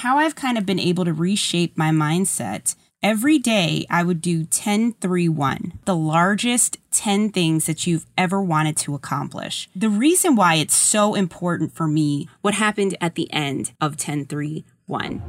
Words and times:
how 0.00 0.18
I've 0.18 0.36
kind 0.36 0.56
of 0.56 0.64
been 0.64 0.78
able 0.78 1.04
to 1.04 1.12
reshape 1.12 1.76
my 1.76 1.90
mindset. 1.90 2.76
Every 3.02 3.38
day, 3.38 3.84
I 3.90 4.04
would 4.04 4.20
do 4.20 4.44
10 4.44 4.92
3 4.94 5.28
1, 5.28 5.72
the 5.84 5.96
largest 5.96 6.78
10 6.92 7.30
things 7.30 7.66
that 7.66 7.86
you've 7.86 8.06
ever 8.16 8.40
wanted 8.40 8.76
to 8.78 8.94
accomplish. 8.94 9.68
The 9.74 9.90
reason 9.90 10.36
why 10.36 10.54
it's 10.54 10.74
so 10.74 11.14
important 11.14 11.74
for 11.74 11.88
me, 11.88 12.28
what 12.42 12.54
happened 12.54 12.96
at 13.00 13.16
the 13.16 13.32
end 13.32 13.72
of 13.80 13.96
10 13.96 14.26
3 14.26 14.64
1. 14.86 15.22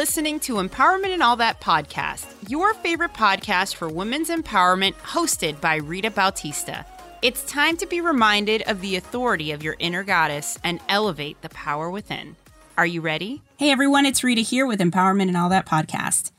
Listening 0.00 0.40
to 0.40 0.54
Empowerment 0.54 1.12
and 1.12 1.22
All 1.22 1.36
That 1.36 1.60
podcast, 1.60 2.24
your 2.48 2.72
favorite 2.72 3.12
podcast 3.12 3.74
for 3.74 3.86
women's 3.86 4.30
empowerment, 4.30 4.94
hosted 4.94 5.60
by 5.60 5.76
Rita 5.76 6.10
Bautista. 6.10 6.86
It's 7.20 7.44
time 7.44 7.76
to 7.76 7.86
be 7.86 8.00
reminded 8.00 8.62
of 8.62 8.80
the 8.80 8.96
authority 8.96 9.52
of 9.52 9.62
your 9.62 9.76
inner 9.78 10.02
goddess 10.02 10.58
and 10.64 10.80
elevate 10.88 11.42
the 11.42 11.50
power 11.50 11.90
within. 11.90 12.34
Are 12.78 12.86
you 12.86 13.02
ready? 13.02 13.42
Hey 13.58 13.70
everyone, 13.70 14.06
it's 14.06 14.24
Rita 14.24 14.40
here 14.40 14.64
with 14.64 14.80
Empowerment 14.80 15.28
and 15.28 15.36
All 15.36 15.50
That 15.50 15.66
podcast. 15.66 16.32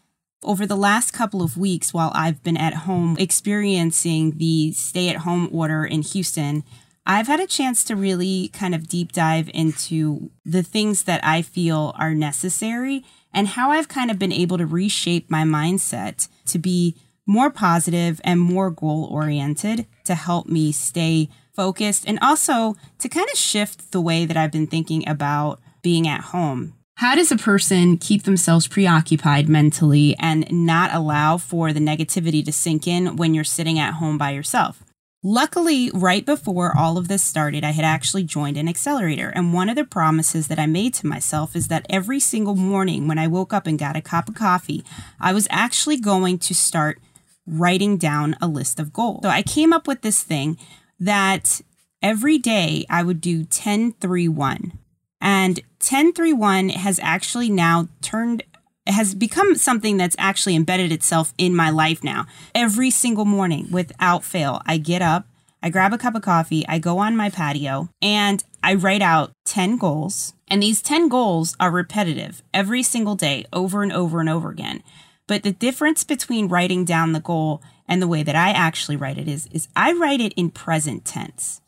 Over 0.43 0.65
the 0.65 0.75
last 0.75 1.11
couple 1.11 1.43
of 1.43 1.55
weeks, 1.55 1.93
while 1.93 2.11
I've 2.15 2.41
been 2.41 2.57
at 2.57 2.73
home 2.73 3.15
experiencing 3.19 4.39
the 4.39 4.71
stay 4.71 5.07
at 5.09 5.17
home 5.17 5.47
order 5.51 5.85
in 5.85 6.01
Houston, 6.01 6.63
I've 7.05 7.27
had 7.27 7.39
a 7.39 7.45
chance 7.45 7.83
to 7.83 7.95
really 7.95 8.47
kind 8.53 8.73
of 8.73 8.87
deep 8.87 9.11
dive 9.11 9.51
into 9.53 10.31
the 10.43 10.63
things 10.63 11.03
that 11.03 11.23
I 11.23 11.43
feel 11.43 11.93
are 11.99 12.15
necessary 12.15 13.03
and 13.33 13.49
how 13.49 13.71
I've 13.71 13.87
kind 13.87 14.11
of 14.11 14.19
been 14.19 14.31
able 14.31 14.57
to 14.57 14.65
reshape 14.65 15.29
my 15.29 15.43
mindset 15.43 16.27
to 16.47 16.59
be 16.59 16.95
more 17.25 17.49
positive 17.49 18.19
and 18.23 18.39
more 18.39 18.69
goal 18.69 19.05
oriented 19.05 19.85
to 20.05 20.15
help 20.15 20.47
me 20.47 20.71
stay 20.71 21.29
focused 21.53 22.05
and 22.07 22.19
also 22.21 22.75
to 22.99 23.09
kind 23.09 23.27
of 23.31 23.37
shift 23.37 23.91
the 23.91 24.01
way 24.01 24.25
that 24.25 24.37
I've 24.37 24.51
been 24.51 24.67
thinking 24.67 25.07
about 25.07 25.59
being 25.81 26.07
at 26.07 26.21
home. 26.21 26.73
How 26.95 27.15
does 27.15 27.31
a 27.31 27.37
person 27.37 27.97
keep 27.97 28.23
themselves 28.23 28.67
preoccupied 28.67 29.49
mentally 29.49 30.15
and 30.19 30.45
not 30.51 30.93
allow 30.93 31.37
for 31.37 31.73
the 31.73 31.79
negativity 31.79 32.45
to 32.45 32.51
sink 32.51 32.87
in 32.87 33.15
when 33.15 33.33
you're 33.33 33.43
sitting 33.43 33.79
at 33.79 33.95
home 33.95 34.17
by 34.17 34.31
yourself? 34.31 34.83
Luckily, 35.23 35.91
right 35.93 36.25
before 36.25 36.75
all 36.75 36.97
of 36.97 37.07
this 37.07 37.21
started, 37.21 37.63
I 37.63 37.71
had 37.71 37.85
actually 37.85 38.23
joined 38.23 38.57
an 38.57 38.67
accelerator. 38.67 39.29
And 39.29 39.53
one 39.53 39.69
of 39.69 39.75
the 39.75 39.85
promises 39.85 40.47
that 40.47 40.57
I 40.57 40.65
made 40.65 40.95
to 40.95 41.07
myself 41.07 41.55
is 41.55 41.67
that 41.67 41.85
every 41.91 42.19
single 42.19 42.55
morning 42.55 43.07
when 43.07 43.19
I 43.19 43.27
woke 43.27 43.53
up 43.53 43.67
and 43.67 43.77
got 43.77 43.95
a 43.95 44.01
cup 44.01 44.29
of 44.29 44.35
coffee, 44.35 44.83
I 45.19 45.31
was 45.31 45.47
actually 45.51 45.97
going 45.97 46.39
to 46.39 46.55
start 46.55 46.99
writing 47.45 47.97
down 47.97 48.35
a 48.41 48.47
list 48.47 48.79
of 48.79 48.93
goals. 48.93 49.19
So 49.21 49.29
I 49.29 49.43
came 49.43 49.71
up 49.71 49.87
with 49.87 50.01
this 50.01 50.23
thing 50.23 50.57
that 50.99 51.61
every 52.01 52.39
day 52.39 52.85
I 52.89 53.03
would 53.03 53.21
do 53.21 53.43
10 53.43 53.93
3 53.93 54.27
1. 54.27 54.79
And 55.21 55.59
10 55.77 56.13
3 56.13 56.33
1 56.33 56.69
has 56.69 56.99
actually 57.03 57.51
now 57.51 57.89
turned 58.01 58.41
has 58.87 59.13
become 59.13 59.55
something 59.55 59.97
that's 59.97 60.15
actually 60.17 60.55
embedded 60.55 60.91
itself 60.91 61.33
in 61.37 61.55
my 61.55 61.69
life 61.69 62.03
now. 62.03 62.25
Every 62.55 62.89
single 62.89 63.25
morning, 63.25 63.67
without 63.71 64.23
fail, 64.23 64.61
I 64.65 64.77
get 64.77 65.01
up, 65.01 65.27
I 65.63 65.69
grab 65.69 65.93
a 65.93 65.97
cup 65.97 66.15
of 66.15 66.23
coffee, 66.23 66.65
I 66.67 66.79
go 66.79 66.97
on 66.97 67.15
my 67.15 67.29
patio, 67.29 67.89
and 68.01 68.43
I 68.63 68.73
write 68.73 69.01
out 69.01 69.31
10 69.45 69.77
goals. 69.77 70.33
And 70.47 70.61
these 70.61 70.81
10 70.81 71.07
goals 71.07 71.55
are 71.59 71.71
repetitive 71.71 72.41
every 72.53 72.83
single 72.83 73.15
day, 73.15 73.45
over 73.53 73.83
and 73.83 73.93
over 73.93 74.19
and 74.19 74.29
over 74.29 74.49
again. 74.49 74.83
But 75.27 75.43
the 75.43 75.51
difference 75.51 76.03
between 76.03 76.47
writing 76.47 76.83
down 76.83 77.13
the 77.13 77.19
goal 77.19 77.61
and 77.87 78.01
the 78.01 78.07
way 78.07 78.23
that 78.23 78.35
I 78.35 78.49
actually 78.49 78.95
write 78.95 79.17
it 79.17 79.27
is, 79.27 79.47
is 79.51 79.67
I 79.75 79.93
write 79.93 80.19
it 80.19 80.33
in 80.33 80.49
present 80.49 81.05
tense, 81.05 81.61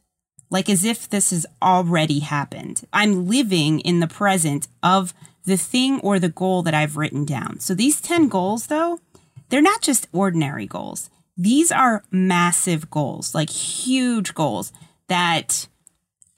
like 0.50 0.70
as 0.70 0.84
if 0.84 1.10
this 1.10 1.30
has 1.30 1.46
already 1.62 2.20
happened. 2.20 2.86
I'm 2.92 3.28
living 3.28 3.80
in 3.80 4.00
the 4.00 4.08
present 4.08 4.68
of 4.82 5.14
the 5.46 5.58
thing 5.58 6.00
or 6.02 6.20
the 6.20 6.30
goal 6.30 6.64
that 6.64 6.74
I've 6.74 6.98
written 6.98 7.26
down. 7.26 7.60
So 7.60 7.74
these 7.74 8.02
10 8.02 8.30
goals, 8.30 8.68
though, 8.68 9.00
they're 9.50 9.62
not 9.62 9.82
just 9.82 10.08
ordinary 10.12 10.66
goals. 10.66 11.10
These 11.36 11.72
are 11.72 12.04
massive 12.12 12.90
goals, 12.90 13.34
like 13.34 13.50
huge 13.50 14.34
goals 14.34 14.72
that 15.08 15.68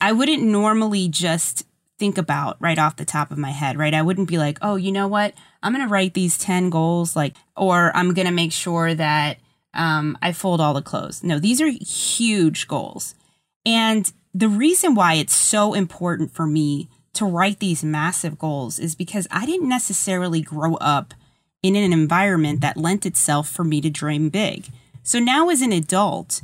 I 0.02 0.12
wouldn't 0.12 0.44
normally 0.44 1.08
just 1.08 1.66
think 1.98 2.18
about 2.18 2.58
right 2.60 2.78
off 2.78 2.98
the 2.98 3.06
top 3.06 3.32
of 3.32 3.38
my 3.38 3.52
head, 3.52 3.78
right? 3.78 3.94
I 3.94 4.02
wouldn't 4.02 4.28
be 4.28 4.38
like, 4.38 4.58
oh, 4.62 4.76
you 4.76 4.92
know 4.92 5.08
what? 5.08 5.34
I'm 5.64 5.74
going 5.74 5.86
to 5.86 5.92
write 5.92 6.14
these 6.14 6.38
10 6.38 6.70
goals, 6.70 7.16
like, 7.16 7.36
or 7.56 7.96
I'm 7.96 8.14
going 8.14 8.28
to 8.28 8.34
make 8.34 8.52
sure 8.52 8.94
that 8.94 9.38
um, 9.74 10.18
I 10.22 10.32
fold 10.32 10.62
all 10.62 10.74
the 10.74 10.82
clothes. 10.82 11.24
No, 11.24 11.40
these 11.40 11.62
are 11.62 11.70
huge 11.70 12.68
goals. 12.68 13.16
And 13.66 14.12
the 14.34 14.50
reason 14.50 14.96
why 14.96 15.16
it's 15.16 15.34
so 15.34 15.74
important 15.74 16.34
for 16.34 16.46
me 16.46 16.90
to 17.16 17.26
write 17.26 17.60
these 17.60 17.84
massive 17.84 18.38
goals 18.38 18.80
is 18.80 18.96
because 18.96 19.28
I 19.32 19.46
didn't 19.46 19.70
necessarily 19.70 20.42
grow 20.42 20.76
up 20.76 21.14
in 21.64 21.76
an 21.76 21.92
environment 21.92 22.62
that 22.62 22.78
lent 22.78 23.06
itself 23.06 23.50
for 23.50 23.64
me 23.64 23.82
to 23.82 23.90
dream 23.90 24.30
big. 24.30 24.68
So 25.04 25.20
now 25.20 25.50
as 25.50 25.62
an 25.62 25.72
adult, 25.72 26.42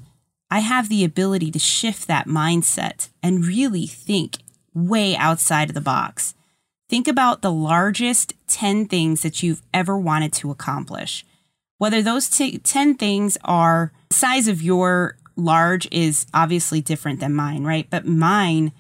I 0.50 0.59
have 0.59 0.90
the 0.90 1.04
ability 1.04 1.52
to 1.52 1.59
shift 1.59 2.08
that 2.08 2.28
mindset 2.28 3.09
and 3.24 3.46
really 3.46 3.88
think 3.88 4.38
way 4.74 5.16
outside 5.16 5.70
of 5.70 5.76
the 5.76 5.82
box. 5.82 6.34
Think 6.90 7.08
about 7.08 7.42
the 7.42 7.52
largest 7.52 8.34
10 8.48 8.88
things 8.88 9.22
that 9.22 9.42
you've 9.42 9.62
ever 9.74 9.98
wanted 9.98 10.34
to 10.34 10.52
accomplish. 10.52 11.26
Whether 11.78 12.02
those 12.02 12.30
t- 12.30 12.58
10 12.58 12.96
things 12.96 13.38
are 13.46 13.94
size 14.09 14.48
of 14.48 14.62
your 14.62 15.16
large 15.36 15.88
is 15.92 16.26
obviously 16.34 16.82
different 16.82 17.20
than 17.20 17.34
mine, 17.34 17.64
right? 17.64 17.88
But 17.90 18.06
mine 18.06 18.74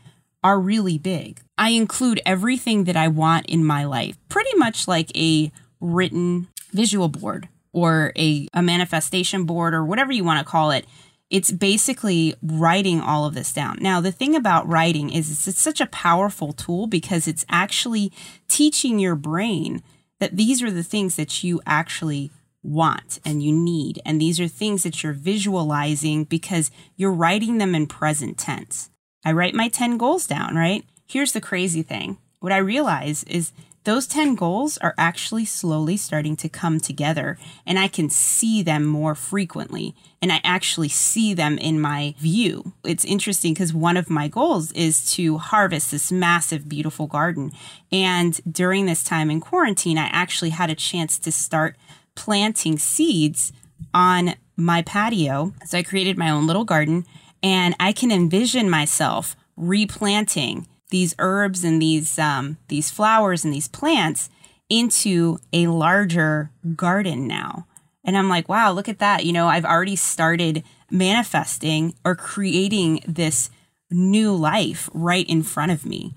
are 0.43 0.59
really 0.59 0.97
big. 0.97 1.41
I 1.57 1.69
include 1.69 2.21
everything 2.25 2.85
that 2.85 2.95
I 2.95 3.07
want 3.07 3.45
in 3.45 3.63
my 3.63 3.85
life, 3.85 4.17
pretty 4.29 4.55
much 4.55 4.87
like 4.87 5.15
a 5.15 5.51
written 5.79 6.47
visual 6.71 7.07
board 7.07 7.49
or 7.73 8.11
a, 8.17 8.47
a 8.53 8.61
manifestation 8.61 9.45
board 9.45 9.73
or 9.73 9.85
whatever 9.85 10.11
you 10.11 10.23
want 10.23 10.39
to 10.39 10.49
call 10.49 10.71
it. 10.71 10.85
It's 11.29 11.51
basically 11.51 12.35
writing 12.43 12.99
all 12.99 13.25
of 13.25 13.33
this 13.33 13.53
down. 13.53 13.77
Now, 13.79 14.01
the 14.01 14.11
thing 14.11 14.35
about 14.35 14.67
writing 14.67 15.09
is 15.09 15.31
it's, 15.31 15.47
it's 15.47 15.61
such 15.61 15.79
a 15.79 15.85
powerful 15.85 16.51
tool 16.51 16.87
because 16.87 17.27
it's 17.27 17.45
actually 17.47 18.11
teaching 18.49 18.99
your 18.99 19.15
brain 19.15 19.81
that 20.19 20.35
these 20.35 20.61
are 20.61 20.71
the 20.71 20.83
things 20.83 21.15
that 21.15 21.43
you 21.43 21.61
actually 21.65 22.31
want 22.63 23.19
and 23.25 23.41
you 23.41 23.51
need. 23.53 24.01
And 24.05 24.19
these 24.19 24.39
are 24.39 24.47
things 24.47 24.83
that 24.83 25.01
you're 25.01 25.13
visualizing 25.13 26.25
because 26.25 26.69
you're 26.95 27.13
writing 27.13 27.57
them 27.57 27.73
in 27.73 27.87
present 27.87 28.37
tense. 28.37 28.90
I 29.23 29.31
write 29.31 29.53
my 29.53 29.67
10 29.67 29.97
goals 29.97 30.27
down, 30.27 30.55
right? 30.55 30.83
Here's 31.07 31.33
the 31.33 31.41
crazy 31.41 31.83
thing. 31.83 32.17
What 32.39 32.51
I 32.51 32.57
realize 32.57 33.23
is 33.25 33.51
those 33.83 34.05
10 34.05 34.35
goals 34.35 34.77
are 34.77 34.93
actually 34.97 35.45
slowly 35.45 35.97
starting 35.97 36.35
to 36.37 36.49
come 36.49 36.79
together 36.79 37.39
and 37.65 37.79
I 37.79 37.87
can 37.87 38.09
see 38.09 38.61
them 38.61 38.85
more 38.85 39.15
frequently 39.15 39.95
and 40.21 40.31
I 40.31 40.39
actually 40.43 40.89
see 40.89 41.33
them 41.33 41.57
in 41.57 41.81
my 41.81 42.13
view. 42.19 42.73
It's 42.83 43.05
interesting 43.05 43.53
because 43.53 43.73
one 43.73 43.97
of 43.97 44.09
my 44.09 44.27
goals 44.27 44.71
is 44.73 45.11
to 45.13 45.39
harvest 45.39 45.89
this 45.89 46.11
massive, 46.11 46.69
beautiful 46.69 47.07
garden. 47.07 47.51
And 47.91 48.39
during 48.49 48.85
this 48.85 49.03
time 49.03 49.31
in 49.31 49.41
quarantine, 49.41 49.97
I 49.97 50.09
actually 50.11 50.51
had 50.51 50.69
a 50.69 50.75
chance 50.75 51.17
to 51.19 51.31
start 51.31 51.75
planting 52.13 52.77
seeds 52.77 53.51
on 53.95 54.35
my 54.55 54.83
patio. 54.83 55.53
So 55.65 55.79
I 55.79 55.83
created 55.83 56.19
my 56.19 56.29
own 56.29 56.45
little 56.45 56.65
garden 56.65 57.05
and 57.43 57.75
I 57.79 57.91
can 57.91 58.11
envision 58.11 58.69
myself 58.69 59.35
replanting 59.55 60.67
these 60.89 61.15
herbs 61.19 61.63
and 61.63 61.81
these 61.81 62.19
um, 62.19 62.57
these 62.67 62.89
flowers 62.89 63.43
and 63.43 63.53
these 63.53 63.67
plants 63.67 64.29
into 64.69 65.37
a 65.51 65.67
larger 65.67 66.51
garden 66.75 67.27
now. 67.27 67.67
And 68.03 68.17
I'm 68.17 68.29
like, 68.29 68.49
wow, 68.49 68.71
look 68.71 68.89
at 68.89 68.99
that. 68.99 69.25
You 69.25 69.33
know, 69.33 69.47
I've 69.47 69.65
already 69.65 69.95
started 69.95 70.63
manifesting 70.89 71.93
or 72.03 72.15
creating 72.15 73.01
this 73.07 73.49
new 73.91 74.33
life 74.33 74.89
right 74.93 75.27
in 75.27 75.43
front 75.43 75.71
of 75.71 75.85
me. 75.85 76.15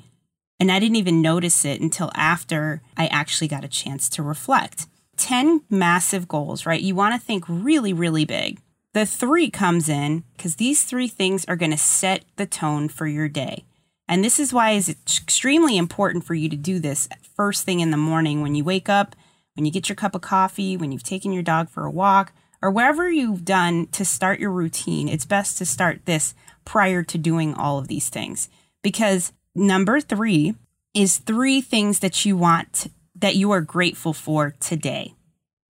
And 0.61 0.71
I 0.71 0.79
didn't 0.79 0.97
even 0.97 1.21
notice 1.21 1.65
it 1.65 1.81
until 1.81 2.11
after 2.15 2.81
I 2.97 3.07
actually 3.09 3.49
got 3.49 3.65
a 3.65 3.69
chance 3.69 4.09
to 4.11 4.23
reflect. 4.23 4.87
10 5.17 5.63
massive 5.69 6.27
goals, 6.27 6.65
right? 6.65 6.81
You 6.81 6.95
want 6.95 7.15
to 7.15 7.25
think 7.25 7.45
really, 7.49 7.93
really 7.93 8.25
big. 8.25 8.61
The 8.95 9.07
three 9.07 9.51
comes 9.51 9.89
in 9.89 10.23
because 10.37 10.55
these 10.55 10.85
three 10.85 11.09
things 11.09 11.45
are 11.47 11.57
going 11.57 11.73
to 11.73 11.77
set 11.77 12.25
the 12.37 12.47
tone 12.47 12.89
for 12.89 13.09
your 13.09 13.29
day. 13.29 13.65
And 14.09 14.23
this 14.23 14.39
is 14.39 14.53
why 14.53 14.71
it's 14.71 14.89
extremely 14.89 15.77
important 15.77 16.25
for 16.25 16.35
you 16.35 16.49
to 16.49 16.57
do 16.57 16.79
this 16.79 17.09
first 17.35 17.65
thing 17.65 17.81
in 17.81 17.91
the 17.91 17.97
morning 17.97 18.41
when 18.41 18.55
you 18.55 18.63
wake 18.63 18.89
up, 18.89 19.17
when 19.57 19.67
you 19.67 19.73
get 19.73 19.89
your 19.89 19.97
cup 19.97 20.15
of 20.15 20.21
coffee, 20.21 20.77
when 20.77 20.93
you've 20.93 21.03
taken 21.03 21.33
your 21.33 21.43
dog 21.43 21.69
for 21.71 21.85
a 21.85 21.91
walk, 21.91 22.33
or 22.63 22.71
wherever 22.71 23.11
you've 23.11 23.45
done 23.45 23.89
to 23.89 24.05
start 24.05 24.39
your 24.39 24.53
routine. 24.53 25.09
It's 25.09 25.25
best 25.25 25.59
to 25.59 25.67
start 25.67 26.07
this 26.07 26.33
prior 26.65 27.03
to 27.03 27.19
doing 27.19 27.53
all 27.53 27.79
of 27.79 27.89
these 27.89 28.09
things 28.09 28.49
because 28.81 29.33
number 29.57 30.01
three 30.01 30.55
is 30.95 31.19
three 31.19 31.61
things 31.61 31.99
that 31.99 32.25
you 32.25 32.37
want 32.37 32.87
that 33.17 33.35
you 33.35 33.51
are 33.51 33.61
grateful 33.61 34.13
for 34.13 34.55
today. 34.61 35.14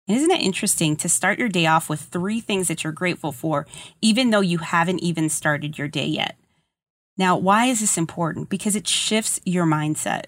And 0.06 0.17
isn't 0.17 0.31
it 0.31 0.43
interesting 0.43 0.97
to 0.97 1.09
start 1.09 1.39
your 1.39 1.49
day 1.49 1.67
off 1.67 1.89
with 1.89 2.01
three 2.01 2.41
things 2.41 2.69
that 2.69 2.85
you're 2.85 2.93
grateful 2.93 3.33
for, 3.33 3.67
even 4.03 4.31
though 4.31 4.41
you 4.41 4.59
haven't 4.59 5.01
even 5.01 5.29
started 5.29 5.79
your 5.79 5.89
day 5.89 6.06
yet? 6.06 6.37
Now, 7.17 7.37
why 7.37 7.67
is 7.67 7.81
this 7.81 7.97
important? 7.97 8.49
Because 8.49 8.77
it 8.77 8.89
shifts 8.89 9.41
your 9.45 9.65
mindset. 9.65 10.25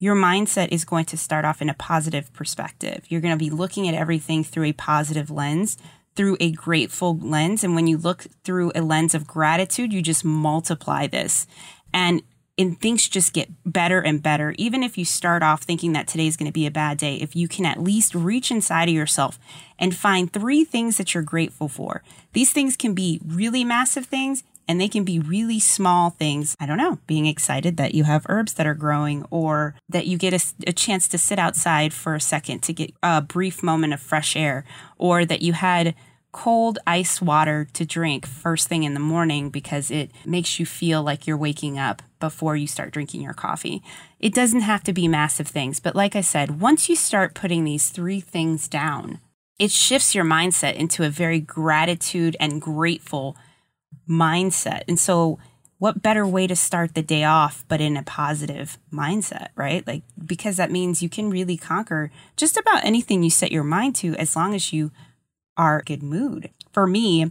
Your 0.00 0.16
mindset 0.16 0.68
is 0.72 0.84
going 0.84 1.04
to 1.06 1.16
start 1.16 1.44
off 1.44 1.62
in 1.62 1.70
a 1.70 1.74
positive 1.74 2.32
perspective. 2.32 3.04
You're 3.08 3.20
going 3.20 3.38
to 3.38 3.44
be 3.44 3.50
looking 3.50 3.86
at 3.88 3.94
everything 3.94 4.42
through 4.42 4.64
a 4.64 4.72
positive 4.72 5.30
lens, 5.30 5.78
through 6.16 6.36
a 6.40 6.50
grateful 6.50 7.16
lens. 7.18 7.62
And 7.62 7.74
when 7.74 7.86
you 7.86 7.96
look 7.96 8.26
through 8.42 8.72
a 8.74 8.82
lens 8.82 9.14
of 9.14 9.26
gratitude, 9.26 9.92
you 9.92 10.02
just 10.02 10.24
multiply 10.24 11.06
this. 11.06 11.46
And 11.92 12.22
and 12.56 12.80
things 12.80 13.08
just 13.08 13.32
get 13.32 13.50
better 13.64 14.00
and 14.00 14.22
better. 14.22 14.54
Even 14.58 14.82
if 14.82 14.96
you 14.96 15.04
start 15.04 15.42
off 15.42 15.62
thinking 15.62 15.92
that 15.92 16.06
today 16.06 16.26
is 16.26 16.36
going 16.36 16.48
to 16.48 16.52
be 16.52 16.66
a 16.66 16.70
bad 16.70 16.98
day, 16.98 17.16
if 17.16 17.34
you 17.34 17.48
can 17.48 17.66
at 17.66 17.82
least 17.82 18.14
reach 18.14 18.50
inside 18.50 18.88
of 18.88 18.94
yourself 18.94 19.38
and 19.78 19.94
find 19.96 20.32
three 20.32 20.64
things 20.64 20.96
that 20.96 21.14
you're 21.14 21.22
grateful 21.22 21.68
for. 21.68 22.02
These 22.32 22.52
things 22.52 22.76
can 22.76 22.94
be 22.94 23.20
really 23.24 23.64
massive 23.64 24.06
things 24.06 24.44
and 24.66 24.80
they 24.80 24.88
can 24.88 25.04
be 25.04 25.18
really 25.18 25.60
small 25.60 26.10
things. 26.10 26.56
I 26.58 26.66
don't 26.66 26.78
know, 26.78 26.98
being 27.06 27.26
excited 27.26 27.76
that 27.76 27.94
you 27.94 28.04
have 28.04 28.26
herbs 28.28 28.54
that 28.54 28.66
are 28.66 28.74
growing 28.74 29.26
or 29.30 29.74
that 29.88 30.06
you 30.06 30.16
get 30.16 30.32
a, 30.32 30.68
a, 30.68 30.72
chance 30.72 31.06
to 31.08 31.18
sit 31.18 31.38
outside 31.38 31.92
for 31.92 32.14
a 32.14 32.20
second 32.20 32.62
to 32.62 32.72
get 32.72 32.94
a 33.02 33.20
brief 33.20 33.62
moment 33.62 33.92
of 33.92 34.00
fresh 34.00 34.36
air 34.36 34.64
or 34.96 35.24
that 35.24 35.42
you 35.42 35.52
had 35.52 35.94
cold 36.34 36.80
ice 36.84 37.22
water 37.22 37.68
to 37.72 37.86
drink 37.86 38.26
first 38.26 38.66
thing 38.68 38.82
in 38.82 38.92
the 38.92 39.00
morning 39.00 39.50
because 39.50 39.88
it 39.88 40.10
makes 40.26 40.58
you 40.58 40.66
feel 40.66 41.00
like 41.00 41.28
you're 41.28 41.36
waking 41.36 41.78
up 41.78 42.02
before 42.18 42.56
you 42.56 42.66
start 42.66 42.90
drinking 42.90 43.22
your 43.22 43.32
coffee. 43.32 43.80
It 44.18 44.34
doesn't 44.34 44.62
have 44.62 44.82
to 44.82 44.92
be 44.92 45.06
massive 45.06 45.46
things, 45.46 45.78
but 45.78 45.94
like 45.94 46.16
I 46.16 46.22
said, 46.22 46.60
once 46.60 46.88
you 46.88 46.96
start 46.96 47.34
putting 47.34 47.62
these 47.62 47.88
three 47.88 48.18
things 48.18 48.66
down, 48.66 49.20
it 49.60 49.70
shifts 49.70 50.12
your 50.12 50.24
mindset 50.24 50.74
into 50.74 51.04
a 51.04 51.08
very 51.08 51.38
gratitude 51.38 52.36
and 52.40 52.60
grateful 52.60 53.36
mindset. 54.08 54.82
And 54.88 54.98
so, 54.98 55.38
what 55.78 56.02
better 56.02 56.26
way 56.26 56.48
to 56.48 56.56
start 56.56 56.94
the 56.94 57.02
day 57.02 57.22
off 57.22 57.64
but 57.68 57.80
in 57.80 57.96
a 57.96 58.02
positive 58.02 58.76
mindset, 58.92 59.48
right? 59.54 59.86
Like, 59.86 60.02
because 60.24 60.56
that 60.56 60.72
means 60.72 61.02
you 61.02 61.08
can 61.08 61.30
really 61.30 61.56
conquer 61.56 62.10
just 62.36 62.56
about 62.56 62.84
anything 62.84 63.22
you 63.22 63.30
set 63.30 63.52
your 63.52 63.64
mind 63.64 63.94
to 63.96 64.16
as 64.16 64.34
long 64.34 64.52
as 64.52 64.72
you 64.72 64.90
are 65.56 65.82
good 65.82 66.02
mood. 66.02 66.50
For 66.72 66.86
me, 66.86 67.30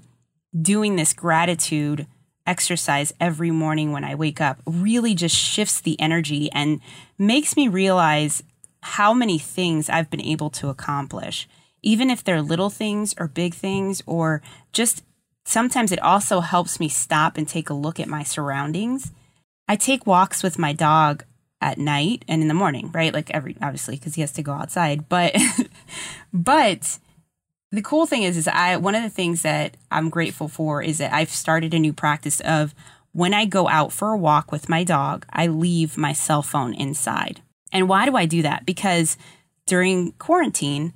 doing 0.60 0.96
this 0.96 1.14
gratitude 1.14 2.08
exercise 2.46 3.14
every 3.20 3.52
morning 3.52 3.92
when 3.92 4.04
I 4.04 4.16
wake 4.16 4.42
up 4.42 4.62
really 4.66 5.16
just 5.16 5.36
shifts 5.36 5.80
the 5.80 6.00
energy 6.00 6.52
and 6.52 6.82
makes 7.18 7.56
me 7.56 7.68
realize 7.68 8.44
how 8.82 9.14
many 9.14 9.40
things 9.40 9.90
I've 9.90 10.10
been 10.10 10.22
able 10.22 10.50
to 10.52 10.70
accomplish, 10.70 11.48
even 11.82 12.10
if 12.10 12.24
they're 12.24 12.42
little 12.42 12.70
things 12.70 13.16
or 13.18 13.28
big 13.28 13.54
things, 13.54 14.04
or 14.06 14.42
just 14.74 15.04
sometimes 15.46 15.92
it 15.92 16.02
also 16.02 16.42
helps 16.42 16.80
me 16.80 16.90
stop 16.90 17.38
and 17.38 17.48
take 17.48 17.70
a 17.70 17.74
look 17.74 18.00
at 18.00 18.10
my 18.10 18.24
surroundings. 18.24 19.12
I 19.68 19.78
take 19.78 20.06
walks 20.06 20.44
with 20.44 20.60
my 20.60 20.74
dog 20.74 21.24
at 21.62 21.78
night 21.78 22.26
and 22.28 22.42
in 22.42 22.50
the 22.50 22.54
morning, 22.54 22.92
right? 22.94 23.14
Like 23.14 23.32
every 23.32 23.56
obviously 23.62 23.96
because 23.96 24.16
he 24.16 24.22
has 24.22 24.34
to 24.34 24.44
go 24.44 24.52
outside, 24.52 25.08
but 25.08 25.34
but 26.34 27.00
the 27.74 27.82
cool 27.82 28.06
thing 28.06 28.22
is 28.22 28.38
is 28.38 28.48
I 28.48 28.78
one 28.78 28.94
of 28.94 29.02
the 29.02 29.10
things 29.10 29.42
that 29.42 29.76
I'm 29.92 30.12
grateful 30.12 30.48
for 30.48 30.84
is 30.84 31.00
that 31.00 31.12
I've 31.12 31.32
started 31.32 31.74
a 31.74 31.80
new 31.80 31.92
practice 31.92 32.40
of 32.42 32.76
when 33.14 33.34
I 33.34 33.46
go 33.46 33.68
out 33.68 33.92
for 33.92 34.12
a 34.12 34.18
walk 34.18 34.52
with 34.52 34.70
my 34.70 34.84
dog, 34.84 35.26
I 35.32 35.48
leave 35.48 35.98
my 35.98 36.14
cell 36.14 36.44
phone 36.44 36.74
inside. 36.76 37.42
And 37.72 37.90
why 37.90 38.06
do 38.06 38.16
I 38.16 38.28
do 38.28 38.44
that? 38.44 38.66
Because 38.66 39.18
during 39.66 40.12
quarantine, 40.14 40.94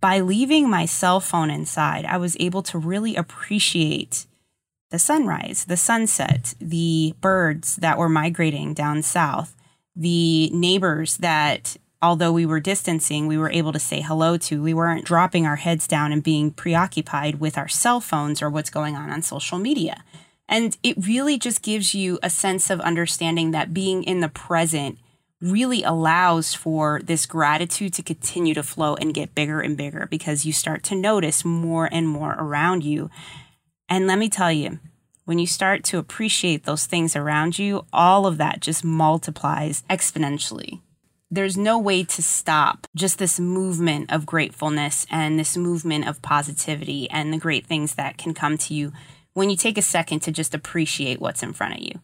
by 0.00 0.20
leaving 0.20 0.68
my 0.68 0.84
cell 0.84 1.20
phone 1.20 1.50
inside, 1.50 2.04
I 2.04 2.18
was 2.18 2.36
able 2.38 2.62
to 2.64 2.78
really 2.78 3.16
appreciate 3.16 4.26
the 4.90 4.98
sunrise, 4.98 5.64
the 5.64 5.76
sunset, 5.76 6.54
the 6.60 7.14
birds 7.20 7.76
that 7.76 7.98
were 7.98 8.08
migrating 8.10 8.74
down 8.74 9.02
south, 9.02 9.56
the 9.96 10.50
neighbors 10.50 11.16
that 11.18 11.78
although 12.00 12.32
we 12.32 12.46
were 12.46 12.60
distancing, 12.60 13.26
we 13.26 13.38
were 13.38 13.50
able 13.50 13.72
to 13.72 13.78
say 13.78 14.00
hello 14.00 14.36
to. 14.38 14.62
We 14.62 14.74
weren't 14.74 15.04
dropping 15.04 15.46
our 15.46 15.56
heads 15.56 15.86
down 15.86 16.12
and 16.12 16.22
being 16.22 16.50
preoccupied 16.50 17.40
with 17.40 17.58
our 17.58 17.68
cell 17.68 18.00
phones 18.00 18.40
or 18.40 18.50
what's 18.50 18.70
going 18.70 18.96
on 18.96 19.10
on 19.10 19.22
social 19.22 19.58
media. 19.58 20.04
And 20.48 20.76
it 20.82 21.06
really 21.06 21.38
just 21.38 21.62
gives 21.62 21.94
you 21.94 22.18
a 22.22 22.30
sense 22.30 22.70
of 22.70 22.80
understanding 22.80 23.50
that 23.50 23.74
being 23.74 24.02
in 24.02 24.20
the 24.20 24.28
present 24.28 24.98
really 25.40 25.82
allows 25.82 26.54
for 26.54 27.00
this 27.04 27.26
gratitude 27.26 27.92
to 27.94 28.02
continue 28.02 28.54
to 28.54 28.62
flow 28.62 28.94
and 28.96 29.14
get 29.14 29.34
bigger 29.34 29.60
and 29.60 29.76
bigger 29.76 30.08
because 30.10 30.44
you 30.44 30.52
start 30.52 30.82
to 30.84 30.94
notice 30.94 31.44
more 31.44 31.88
and 31.92 32.08
more 32.08 32.34
around 32.38 32.82
you. 32.82 33.10
And 33.88 34.06
let 34.06 34.18
me 34.18 34.28
tell 34.28 34.50
you, 34.50 34.80
when 35.26 35.38
you 35.38 35.46
start 35.46 35.84
to 35.84 35.98
appreciate 35.98 36.64
those 36.64 36.86
things 36.86 37.14
around 37.14 37.58
you, 37.58 37.84
all 37.92 38.26
of 38.26 38.38
that 38.38 38.60
just 38.60 38.82
multiplies 38.82 39.84
exponentially 39.90 40.80
there's 41.30 41.56
no 41.56 41.78
way 41.78 42.04
to 42.04 42.22
stop 42.22 42.86
just 42.94 43.18
this 43.18 43.38
movement 43.38 44.12
of 44.12 44.26
gratefulness 44.26 45.06
and 45.10 45.38
this 45.38 45.56
movement 45.56 46.08
of 46.08 46.22
positivity 46.22 47.08
and 47.10 47.32
the 47.32 47.38
great 47.38 47.66
things 47.66 47.94
that 47.94 48.16
can 48.16 48.32
come 48.32 48.56
to 48.58 48.74
you 48.74 48.92
when 49.34 49.50
you 49.50 49.56
take 49.56 49.78
a 49.78 49.82
second 49.82 50.20
to 50.20 50.32
just 50.32 50.54
appreciate 50.54 51.20
what's 51.20 51.42
in 51.42 51.52
front 51.52 51.74
of 51.74 51.80
you. 51.80 52.00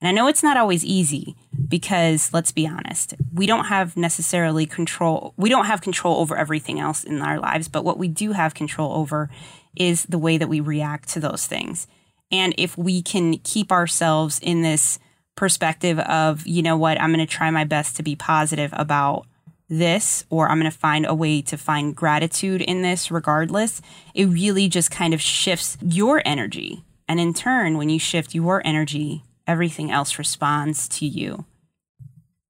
And 0.00 0.08
I 0.08 0.12
know 0.12 0.28
it's 0.28 0.44
not 0.44 0.56
always 0.56 0.84
easy 0.84 1.34
because 1.66 2.32
let's 2.32 2.52
be 2.52 2.68
honest, 2.68 3.14
we 3.32 3.46
don't 3.46 3.64
have 3.64 3.96
necessarily 3.96 4.64
control. 4.64 5.34
We 5.36 5.48
don't 5.48 5.66
have 5.66 5.80
control 5.80 6.18
over 6.18 6.36
everything 6.36 6.78
else 6.78 7.02
in 7.02 7.20
our 7.20 7.40
lives, 7.40 7.68
but 7.68 7.84
what 7.84 7.98
we 7.98 8.06
do 8.06 8.32
have 8.32 8.54
control 8.54 8.92
over 8.94 9.28
is 9.76 10.04
the 10.04 10.18
way 10.18 10.38
that 10.38 10.48
we 10.48 10.60
react 10.60 11.08
to 11.10 11.20
those 11.20 11.46
things. 11.46 11.88
And 12.30 12.54
if 12.56 12.78
we 12.78 13.02
can 13.02 13.38
keep 13.38 13.72
ourselves 13.72 14.38
in 14.40 14.62
this 14.62 15.00
perspective 15.38 16.00
of, 16.00 16.46
you 16.46 16.62
know 16.62 16.76
what, 16.76 17.00
I'm 17.00 17.12
going 17.12 17.24
to 17.24 17.32
try 17.32 17.50
my 17.50 17.62
best 17.62 17.96
to 17.96 18.02
be 18.02 18.16
positive 18.16 18.70
about 18.74 19.24
this, 19.68 20.24
or 20.30 20.48
I'm 20.48 20.58
going 20.58 20.70
to 20.70 20.76
find 20.76 21.06
a 21.06 21.14
way 21.14 21.40
to 21.42 21.56
find 21.56 21.94
gratitude 21.94 22.60
in 22.60 22.82
this 22.82 23.10
regardless, 23.10 23.80
it 24.14 24.26
really 24.26 24.68
just 24.68 24.90
kind 24.90 25.14
of 25.14 25.20
shifts 25.20 25.78
your 25.80 26.20
energy. 26.24 26.84
And 27.06 27.20
in 27.20 27.34
turn, 27.34 27.78
when 27.78 27.88
you 27.88 28.00
shift 28.00 28.34
your 28.34 28.60
energy, 28.66 29.22
everything 29.46 29.92
else 29.92 30.18
responds 30.18 30.88
to 30.88 31.06
you. 31.06 31.44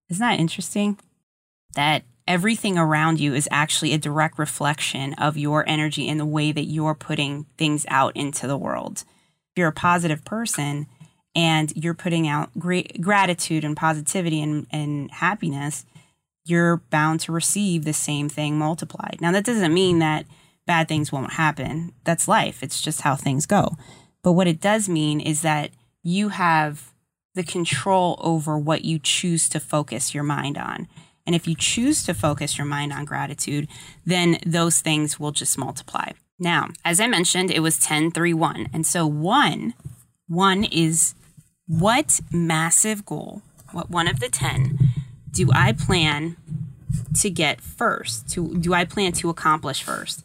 Isn't 0.09 0.27
that 0.27 0.41
interesting? 0.41 0.99
That 1.75 2.05
everything 2.27 2.79
around 2.79 3.21
you 3.21 3.35
is 3.35 3.49
actually 3.51 3.93
a 3.93 3.99
direct 3.99 4.39
reflection 4.39 5.13
of 5.15 5.37
your 5.37 5.69
energy 5.69 6.09
and 6.09 6.19
the 6.19 6.27
way 6.27 6.53
that 6.53 6.65
you're 6.65 6.95
putting 6.95 7.45
things 7.59 7.85
out 7.89 8.17
into 8.17 8.47
the 8.47 8.57
world. 8.57 9.05
If 9.51 9.59
you're 9.59 9.69
a 9.69 9.73
positive 9.73 10.25
person, 10.25 10.87
and 11.35 11.73
you're 11.77 11.95
putting 11.95 12.27
out 12.27 12.51
great 12.59 13.01
gratitude 13.01 13.65
and 13.65 13.77
positivity 13.77 14.43
and, 14.43 14.67
and 14.71 15.11
happiness, 15.11 15.85
you're 16.45 16.79
bound 16.91 17.21
to 17.21 17.33
receive 17.33 17.85
the 17.85 17.93
same 17.93 18.29
thing 18.29 18.59
multiplied. 18.59 19.19
Now, 19.21 19.33
that 19.33 19.45
doesn't 19.45 19.75
mean 19.75 19.99
that 19.99 20.27
bad 20.67 20.89
things 20.89 21.13
won't 21.13 21.35
happen. 21.35 21.93
That's 22.05 22.29
life, 22.29 22.63
it's 22.63 22.81
just 22.81 23.03
how 23.03 23.17
things 23.17 23.47
go. 23.47 23.77
But 24.23 24.33
what 24.33 24.47
it 24.47 24.61
does 24.61 24.89
mean 24.89 25.21
is 25.21 25.43
that 25.43 25.71
you 26.03 26.31
have 26.31 26.93
the 27.35 27.45
control 27.45 28.19
over 28.21 28.59
what 28.59 28.85
you 28.85 28.99
choose 28.99 29.49
to 29.51 29.61
focus 29.61 30.15
your 30.15 30.25
mind 30.25 30.59
on. 30.59 30.89
And 31.27 31.35
if 31.35 31.47
you 31.47 31.55
choose 31.55 32.03
to 32.05 32.15
focus 32.15 32.57
your 32.57 32.67
mind 32.67 32.93
on 32.93 33.05
gratitude, 33.05 33.69
then 34.05 34.39
those 34.47 34.81
things 34.81 35.21
will 35.21 35.31
just 35.31 35.59
multiply. 35.59 36.13
Now, 36.39 36.69
as 36.85 37.01
I 37.01 37.07
mentioned, 37.07 37.51
it 37.51 37.61
was 37.61 37.79
10, 37.79 38.13
3, 38.13 38.33
1. 38.33 38.69
And 38.73 38.87
so 38.87 39.07
1, 39.07 39.75
1 40.29 40.65
is 40.65 41.15
what 41.69 42.21
massive 42.33 43.05
goal, 43.05 43.43
what 43.73 43.91
one 43.91 44.09
of 44.09 44.19
the 44.19 44.29
10, 44.29 44.79
do 45.31 45.51
I 45.53 45.73
plan 45.73 46.37
to 47.21 47.31
get 47.31 47.61
first? 47.61 48.29
To 48.31 48.57
do 48.57 48.75
I 48.75 48.85
plan 48.85 49.13
to 49.13 49.29
accomplish 49.29 49.83
first? 49.83 50.25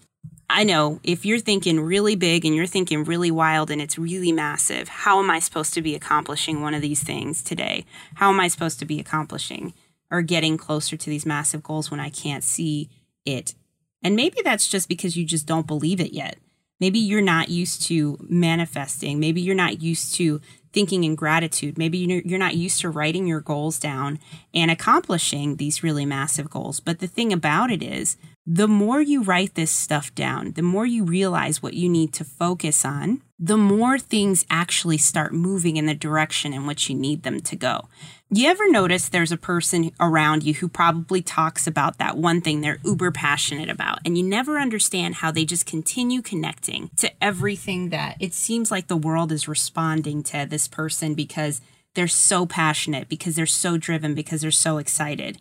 I 0.49 0.63
know 0.63 0.99
if 1.03 1.25
you're 1.25 1.39
thinking 1.39 1.79
really 1.79 2.15
big 2.15 2.45
and 2.45 2.55
you're 2.55 2.65
thinking 2.65 3.03
really 3.03 3.31
wild 3.31 3.69
and 3.71 3.81
it's 3.81 3.97
really 3.97 4.31
massive, 4.31 4.87
how 4.87 5.19
am 5.19 5.29
I 5.29 5.39
supposed 5.39 5.73
to 5.73 5.81
be 5.81 5.95
accomplishing 5.95 6.61
one 6.61 6.73
of 6.73 6.81
these 6.81 7.03
things 7.03 7.43
today? 7.43 7.85
How 8.15 8.29
am 8.29 8.39
I 8.39 8.47
supposed 8.47 8.79
to 8.79 8.85
be 8.85 8.99
accomplishing 8.99 9.73
or 10.11 10.21
getting 10.21 10.57
closer 10.57 10.95
to 10.95 11.09
these 11.09 11.25
massive 11.25 11.63
goals 11.63 11.89
when 11.89 11.99
I 11.99 12.09
can't 12.09 12.43
see 12.43 12.89
it? 13.25 13.55
And 14.03 14.15
maybe 14.15 14.37
that's 14.43 14.67
just 14.67 14.87
because 14.87 15.17
you 15.17 15.25
just 15.25 15.47
don't 15.47 15.67
believe 15.67 15.99
it 15.99 16.13
yet. 16.13 16.37
Maybe 16.79 16.99
you're 16.99 17.21
not 17.21 17.49
used 17.49 17.81
to 17.87 18.17
manifesting. 18.21 19.19
Maybe 19.19 19.41
you're 19.41 19.55
not 19.55 19.81
used 19.81 20.15
to 20.15 20.41
thinking 20.73 21.03
in 21.03 21.15
gratitude. 21.15 21.77
Maybe 21.77 21.99
you're 21.99 22.39
not 22.39 22.55
used 22.55 22.81
to 22.81 22.89
writing 22.89 23.27
your 23.27 23.39
goals 23.39 23.79
down 23.79 24.19
and 24.53 24.69
accomplishing 24.69 25.55
these 25.55 25.83
really 25.83 26.05
massive 26.05 26.49
goals. 26.49 26.79
But 26.79 26.99
the 26.99 27.07
thing 27.07 27.31
about 27.31 27.71
it 27.71 27.83
is, 27.83 28.17
the 28.45 28.67
more 28.67 29.01
you 29.01 29.23
write 29.23 29.55
this 29.55 29.71
stuff 29.71 30.13
down, 30.15 30.51
the 30.53 30.61
more 30.61 30.85
you 30.85 31.05
realize 31.05 31.63
what 31.63 31.75
you 31.75 31.87
need 31.87 32.11
to 32.13 32.25
focus 32.25 32.83
on, 32.83 33.21
the 33.39 33.55
more 33.55 33.97
things 33.97 34.45
actually 34.49 34.97
start 34.97 35.33
moving 35.33 35.77
in 35.77 35.85
the 35.85 35.93
direction 35.93 36.51
in 36.51 36.65
which 36.65 36.89
you 36.89 36.95
need 36.95 37.23
them 37.23 37.39
to 37.39 37.55
go. 37.55 37.87
You 38.35 38.49
ever 38.49 38.67
notice 38.67 39.09
there's 39.09 39.31
a 39.31 39.37
person 39.37 39.91
around 39.99 40.41
you 40.41 40.55
who 40.55 40.67
probably 40.67 41.21
talks 41.21 41.67
about 41.67 41.99
that 41.99 42.17
one 42.17 42.41
thing 42.41 42.61
they're 42.61 42.79
uber 42.83 43.11
passionate 43.11 43.69
about, 43.69 43.99
and 44.03 44.17
you 44.17 44.23
never 44.23 44.57
understand 44.57 45.13
how 45.13 45.29
they 45.29 45.45
just 45.45 45.67
continue 45.67 46.23
connecting 46.23 46.89
to 46.97 47.11
everything 47.23 47.89
that 47.89 48.17
it 48.19 48.33
seems 48.33 48.71
like 48.71 48.87
the 48.87 48.97
world 48.97 49.31
is 49.31 49.47
responding 49.47 50.23
to 50.23 50.47
this 50.49 50.67
person 50.67 51.13
because 51.13 51.61
they're 51.93 52.07
so 52.07 52.47
passionate, 52.47 53.07
because 53.07 53.35
they're 53.35 53.45
so 53.45 53.77
driven, 53.77 54.15
because 54.15 54.41
they're 54.41 54.49
so 54.49 54.79
excited. 54.79 55.37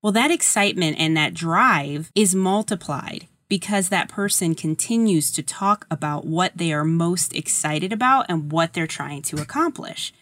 Well, 0.00 0.12
that 0.12 0.30
excitement 0.30 1.00
and 1.00 1.16
that 1.16 1.34
drive 1.34 2.12
is 2.14 2.36
multiplied 2.36 3.26
because 3.48 3.88
that 3.88 4.08
person 4.08 4.54
continues 4.54 5.32
to 5.32 5.42
talk 5.42 5.84
about 5.90 6.24
what 6.24 6.52
they 6.54 6.72
are 6.72 6.84
most 6.84 7.34
excited 7.34 7.92
about 7.92 8.26
and 8.28 8.52
what 8.52 8.72
they're 8.72 8.86
trying 8.86 9.22
to 9.22 9.42
accomplish. 9.42 10.12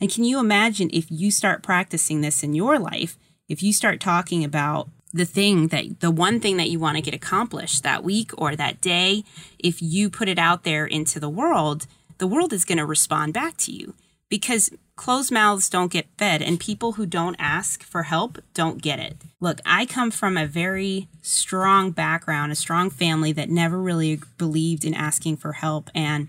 And 0.00 0.10
can 0.10 0.24
you 0.24 0.38
imagine 0.38 0.90
if 0.92 1.10
you 1.10 1.30
start 1.30 1.62
practicing 1.62 2.20
this 2.20 2.42
in 2.42 2.54
your 2.54 2.78
life, 2.78 3.18
if 3.48 3.62
you 3.62 3.72
start 3.72 4.00
talking 4.00 4.44
about 4.44 4.88
the 5.12 5.24
thing 5.24 5.68
that 5.68 6.00
the 6.00 6.10
one 6.10 6.40
thing 6.40 6.56
that 6.56 6.70
you 6.70 6.78
want 6.78 6.96
to 6.96 7.02
get 7.02 7.14
accomplished 7.14 7.82
that 7.82 8.04
week 8.04 8.30
or 8.38 8.56
that 8.56 8.80
day, 8.80 9.24
if 9.58 9.82
you 9.82 10.08
put 10.08 10.28
it 10.28 10.38
out 10.38 10.64
there 10.64 10.86
into 10.86 11.18
the 11.18 11.28
world, 11.28 11.86
the 12.18 12.26
world 12.26 12.52
is 12.52 12.64
going 12.64 12.78
to 12.78 12.86
respond 12.86 13.34
back 13.34 13.56
to 13.56 13.72
you 13.72 13.94
because 14.28 14.70
closed 14.94 15.32
mouths 15.32 15.68
don't 15.68 15.90
get 15.90 16.06
fed 16.16 16.40
and 16.40 16.60
people 16.60 16.92
who 16.92 17.06
don't 17.06 17.36
ask 17.38 17.82
for 17.82 18.04
help 18.04 18.38
don't 18.54 18.80
get 18.80 18.98
it. 18.98 19.16
Look, 19.40 19.60
I 19.66 19.86
come 19.86 20.10
from 20.10 20.36
a 20.36 20.46
very 20.46 21.08
strong 21.22 21.90
background, 21.90 22.52
a 22.52 22.54
strong 22.54 22.90
family 22.90 23.32
that 23.32 23.50
never 23.50 23.78
really 23.78 24.20
believed 24.38 24.84
in 24.84 24.94
asking 24.94 25.38
for 25.38 25.54
help 25.54 25.90
and 25.94 26.28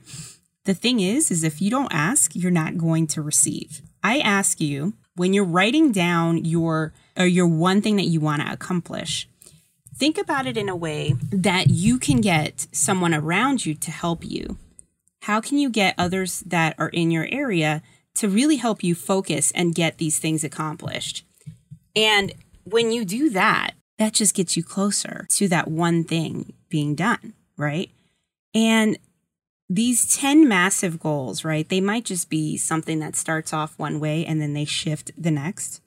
the 0.65 0.73
thing 0.73 0.99
is 0.99 1.31
is 1.31 1.43
if 1.43 1.61
you 1.61 1.69
don't 1.69 1.93
ask, 1.93 2.35
you're 2.35 2.51
not 2.51 2.77
going 2.77 3.07
to 3.07 3.21
receive. 3.21 3.81
I 4.03 4.19
ask 4.19 4.59
you 4.59 4.93
when 5.15 5.33
you're 5.33 5.43
writing 5.43 5.91
down 5.91 6.45
your 6.45 6.93
or 7.17 7.25
your 7.25 7.47
one 7.47 7.81
thing 7.81 7.95
that 7.97 8.05
you 8.05 8.19
want 8.19 8.41
to 8.41 8.51
accomplish, 8.51 9.27
think 9.95 10.17
about 10.17 10.47
it 10.47 10.57
in 10.57 10.69
a 10.69 10.75
way 10.75 11.15
that 11.31 11.69
you 11.69 11.97
can 11.97 12.21
get 12.21 12.67
someone 12.71 13.13
around 13.13 13.65
you 13.65 13.75
to 13.75 13.91
help 13.91 14.23
you. 14.23 14.57
How 15.23 15.41
can 15.41 15.57
you 15.57 15.69
get 15.69 15.95
others 15.97 16.41
that 16.41 16.75
are 16.79 16.89
in 16.89 17.11
your 17.11 17.27
area 17.31 17.83
to 18.15 18.27
really 18.27 18.55
help 18.55 18.83
you 18.83 18.95
focus 18.95 19.51
and 19.53 19.75
get 19.75 19.97
these 19.97 20.17
things 20.17 20.43
accomplished? 20.43 21.25
And 21.95 22.33
when 22.63 22.91
you 22.91 23.05
do 23.05 23.29
that, 23.31 23.71
that 23.99 24.13
just 24.13 24.33
gets 24.33 24.57
you 24.57 24.63
closer 24.63 25.27
to 25.29 25.47
that 25.49 25.67
one 25.67 26.03
thing 26.03 26.53
being 26.69 26.95
done, 26.95 27.33
right? 27.57 27.91
And 28.55 28.97
these 29.73 30.17
10 30.17 30.49
massive 30.49 30.99
goals, 30.99 31.45
right? 31.45 31.67
They 31.67 31.79
might 31.79 32.03
just 32.03 32.29
be 32.29 32.57
something 32.57 32.99
that 32.99 33.15
starts 33.15 33.53
off 33.53 33.79
one 33.79 34.01
way 34.01 34.25
and 34.25 34.41
then 34.41 34.53
they 34.53 34.65
shift 34.65 35.11
the 35.17 35.31
next. 35.31 35.81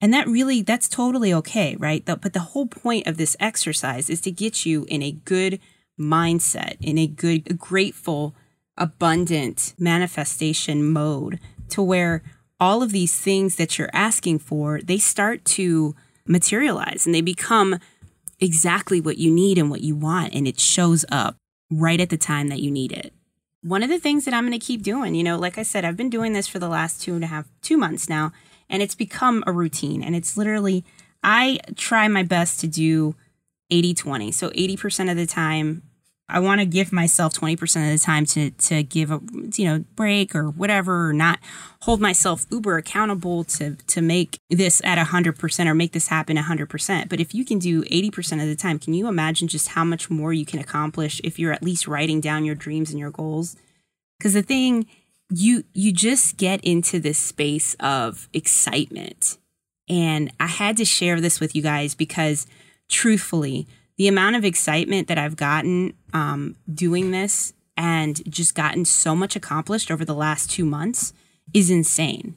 And 0.00 0.12
that 0.12 0.26
really, 0.26 0.62
that's 0.62 0.88
totally 0.88 1.32
okay, 1.32 1.76
right? 1.76 2.04
But 2.04 2.32
the 2.32 2.40
whole 2.40 2.66
point 2.66 3.06
of 3.06 3.18
this 3.18 3.36
exercise 3.38 4.10
is 4.10 4.20
to 4.22 4.32
get 4.32 4.66
you 4.66 4.84
in 4.88 5.02
a 5.02 5.12
good 5.12 5.60
mindset, 5.98 6.76
in 6.80 6.98
a 6.98 7.06
good, 7.06 7.58
grateful, 7.58 8.34
abundant 8.76 9.74
manifestation 9.78 10.84
mode 10.84 11.38
to 11.68 11.80
where 11.80 12.24
all 12.58 12.82
of 12.82 12.90
these 12.90 13.16
things 13.16 13.54
that 13.54 13.78
you're 13.78 13.90
asking 13.92 14.40
for, 14.40 14.80
they 14.82 14.98
start 14.98 15.44
to 15.44 15.94
materialize 16.26 17.06
and 17.06 17.14
they 17.14 17.20
become 17.20 17.78
exactly 18.40 19.00
what 19.00 19.18
you 19.18 19.30
need 19.30 19.58
and 19.58 19.70
what 19.70 19.82
you 19.82 19.94
want. 19.94 20.34
And 20.34 20.48
it 20.48 20.58
shows 20.58 21.04
up 21.08 21.36
right 21.72 22.00
at 22.00 22.10
the 22.10 22.16
time 22.16 22.48
that 22.48 22.60
you 22.60 22.70
need 22.70 22.92
it. 22.92 23.12
One 23.62 23.82
of 23.82 23.88
the 23.88 23.98
things 23.98 24.24
that 24.24 24.34
I'm 24.34 24.46
going 24.46 24.58
to 24.58 24.64
keep 24.64 24.82
doing, 24.82 25.14
you 25.14 25.22
know, 25.22 25.38
like 25.38 25.56
I 25.56 25.62
said, 25.62 25.84
I've 25.84 25.96
been 25.96 26.10
doing 26.10 26.32
this 26.32 26.48
for 26.48 26.58
the 26.58 26.68
last 26.68 27.00
two 27.00 27.14
and 27.14 27.24
a 27.24 27.28
half, 27.28 27.48
two 27.62 27.76
months 27.76 28.08
now, 28.08 28.32
and 28.68 28.82
it's 28.82 28.94
become 28.94 29.44
a 29.46 29.52
routine. 29.52 30.02
And 30.02 30.16
it's 30.16 30.36
literally, 30.36 30.84
I 31.22 31.60
try 31.76 32.08
my 32.08 32.24
best 32.24 32.60
to 32.60 32.66
do 32.66 33.14
80 33.70 33.94
20. 33.94 34.32
So 34.32 34.50
80% 34.50 35.10
of 35.10 35.16
the 35.16 35.26
time, 35.26 35.82
I 36.32 36.40
want 36.40 36.60
to 36.60 36.66
give 36.66 36.92
myself 36.92 37.34
20% 37.34 37.62
of 37.62 38.00
the 38.00 38.04
time 38.04 38.24
to 38.26 38.50
to 38.50 38.82
give 38.82 39.10
a 39.10 39.20
you 39.54 39.66
know 39.66 39.84
break 39.94 40.34
or 40.34 40.50
whatever 40.50 41.08
or 41.08 41.12
not 41.12 41.38
hold 41.82 42.00
myself 42.00 42.46
uber 42.50 42.78
accountable 42.78 43.44
to 43.44 43.76
to 43.76 44.00
make 44.00 44.38
this 44.48 44.80
at 44.82 44.98
100% 44.98 45.66
or 45.66 45.74
make 45.74 45.92
this 45.92 46.08
happen 46.08 46.36
100%. 46.36 47.08
But 47.08 47.20
if 47.20 47.34
you 47.34 47.44
can 47.44 47.58
do 47.58 47.82
80% 47.84 48.42
of 48.42 48.48
the 48.48 48.56
time, 48.56 48.78
can 48.78 48.94
you 48.94 49.08
imagine 49.08 49.46
just 49.46 49.68
how 49.68 49.84
much 49.84 50.10
more 50.10 50.32
you 50.32 50.46
can 50.46 50.58
accomplish 50.58 51.20
if 51.22 51.38
you're 51.38 51.52
at 51.52 51.62
least 51.62 51.86
writing 51.86 52.20
down 52.20 52.44
your 52.44 52.54
dreams 52.54 52.90
and 52.90 52.98
your 52.98 53.10
goals? 53.10 53.56
Cuz 54.20 54.32
the 54.32 54.42
thing 54.42 54.86
you 55.34 55.64
you 55.72 55.92
just 55.92 56.36
get 56.36 56.64
into 56.64 56.98
this 56.98 57.18
space 57.18 57.74
of 57.80 58.28
excitement. 58.32 59.38
And 59.88 60.32
I 60.40 60.46
had 60.46 60.76
to 60.78 60.84
share 60.84 61.20
this 61.20 61.40
with 61.40 61.54
you 61.54 61.62
guys 61.62 61.94
because 61.94 62.46
truthfully, 62.88 63.66
the 63.96 64.08
amount 64.08 64.36
of 64.36 64.44
excitement 64.44 65.08
that 65.08 65.18
I've 65.18 65.36
gotten 65.36 65.94
um, 66.12 66.56
doing 66.72 67.10
this 67.10 67.52
and 67.76 68.22
just 68.30 68.54
gotten 68.54 68.84
so 68.84 69.14
much 69.14 69.36
accomplished 69.36 69.90
over 69.90 70.04
the 70.04 70.14
last 70.14 70.50
two 70.50 70.64
months 70.64 71.12
is 71.54 71.70
insane. 71.70 72.34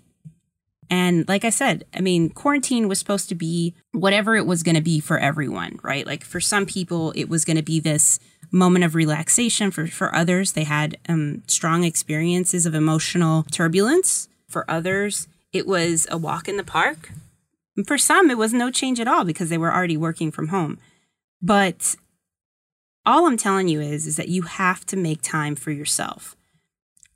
And 0.89 1.27
like 1.27 1.43
I 1.43 1.50
said, 1.50 1.85
I 1.93 2.01
mean, 2.01 2.29
quarantine 2.29 2.88
was 2.88 3.00
supposed 3.00 3.29
to 3.29 3.35
be 3.35 3.74
whatever 3.91 4.35
it 4.35 4.45
was 4.45 4.63
going 4.63 4.75
to 4.75 4.81
be 4.81 5.00
for 5.00 5.17
everyone, 5.17 5.79
right? 5.81 6.05
Like 6.05 6.24
for 6.24 6.39
some 6.39 6.65
people, 6.65 7.12
it 7.15 7.27
was 7.27 7.43
going 7.43 7.57
to 7.57 7.63
be 7.63 7.79
this 7.79 8.19
moment 8.51 8.85
of 8.85 8.93
relaxation. 8.93 9.71
For, 9.71 9.88
for 9.88 10.13
others, 10.13 10.51
they 10.51 10.63
had 10.63 10.97
um, 11.09 11.43
strong 11.47 11.83
experiences 11.83 12.65
of 12.65 12.75
emotional 12.75 13.43
turbulence. 13.51 14.27
For 14.47 14.69
others, 14.69 15.27
it 15.51 15.65
was 15.65 16.07
a 16.12 16.17
walk 16.17 16.47
in 16.47 16.57
the 16.57 16.63
park. 16.63 17.12
And 17.75 17.88
for 17.88 17.97
some, 17.97 18.29
it 18.29 18.38
was 18.38 18.53
no 18.53 18.69
change 18.71 19.00
at 19.00 19.07
all 19.07 19.25
because 19.25 19.50
they 19.50 19.57
were 19.57 19.74
already 19.74 19.97
working 19.97 20.31
from 20.31 20.50
home. 20.50 20.77
But 21.46 21.96
all 23.06 23.28
I'm 23.28 23.38
telling 23.38 23.68
you 23.68 23.80
is 23.80 24.08
is 24.08 24.16
that 24.16 24.30
you 24.30 24.42
have 24.42 24.84
to 24.88 24.98
make 24.98 25.22
time 25.22 25.56
for 25.56 25.70
yourself. 25.70 26.36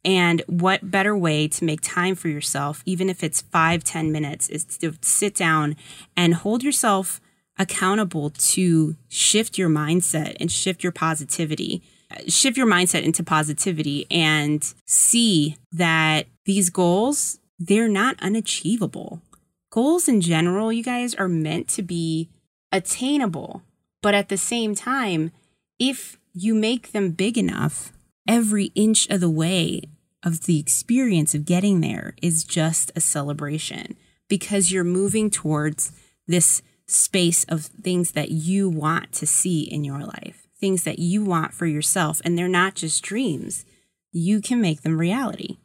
And 0.06 0.44
what 0.46 0.92
better 0.92 1.18
way 1.18 1.48
to 1.48 1.66
make 1.66 1.82
time 1.82 2.14
for 2.14 2.28
yourself, 2.28 2.84
even 2.86 3.10
if 3.10 3.24
it's 3.24 3.42
five, 3.42 3.84
ten 3.84 4.12
minutes, 4.12 4.48
is 4.48 4.66
to 4.66 4.94
sit 5.02 5.34
down 5.34 5.76
and 6.16 6.36
hold 6.36 6.64
yourself 6.64 7.20
accountable 7.58 8.30
to 8.30 8.96
shift 9.08 9.58
your 9.58 9.68
mindset 9.68 10.38
and 10.40 10.52
shift 10.52 10.84
your 10.84 10.92
positivity, 10.92 11.82
shift 12.28 12.56
your 12.56 12.68
mindset 12.68 13.02
into 13.02 13.24
positivity 13.24 14.06
and 14.12 14.76
see 14.86 15.58
that 15.72 16.28
these 16.46 16.70
goals, 16.70 17.40
they're 17.58 17.90
not 17.90 18.16
unachievable. 18.22 19.24
Goals 19.72 20.08
in 20.08 20.22
general, 20.22 20.72
you 20.72 20.84
guys, 20.84 21.16
are 21.16 21.28
meant 21.28 21.68
to 21.70 21.82
be 21.82 22.30
attainable. 22.72 23.64
But 24.02 24.16
at 24.16 24.30
the 24.30 24.38
same 24.38 24.76
time, 24.76 25.32
if 25.78 26.18
you 26.34 26.54
make 26.56 26.92
them 26.92 27.12
big 27.12 27.38
enough, 27.38 27.92
every 28.28 28.66
inch 28.76 29.08
of 29.10 29.20
the 29.20 29.30
way 29.30 29.82
of 30.24 30.46
the 30.46 30.60
experience 30.60 31.34
of 31.34 31.46
getting 31.46 31.82
there 31.82 32.14
is 32.22 32.44
just 32.44 32.92
a 32.96 33.02
celebration 33.02 33.96
because 34.28 34.72
you're 34.72 34.84
moving 34.84 35.30
towards 35.30 35.92
this 36.28 36.62
space 36.86 37.44
of 37.46 37.66
things 37.66 38.12
that 38.12 38.32
you 38.32 38.70
want 38.70 39.12
to 39.14 39.26
see 39.26 39.62
in 39.62 39.84
your 39.84 40.00
life, 40.00 40.48
things 40.60 40.84
that 40.84 41.00
you 41.00 41.24
want 41.24 41.54
for 41.54 41.66
yourself. 41.66 42.22
And 42.24 42.38
they're 42.38 42.48
not 42.48 42.76
just 42.76 43.04
dreams, 43.04 43.66
you 44.12 44.42
can 44.42 44.62
make 44.62 44.82
them 44.82 45.00
reality 45.00 45.58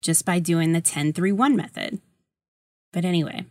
just 0.00 0.24
by 0.24 0.38
doing 0.38 0.72
the 0.72 0.80
10 0.80 1.12
3 1.12 1.32
1 1.32 1.56
method. 1.56 2.00
But 2.92 3.04
anyway, 3.04 3.46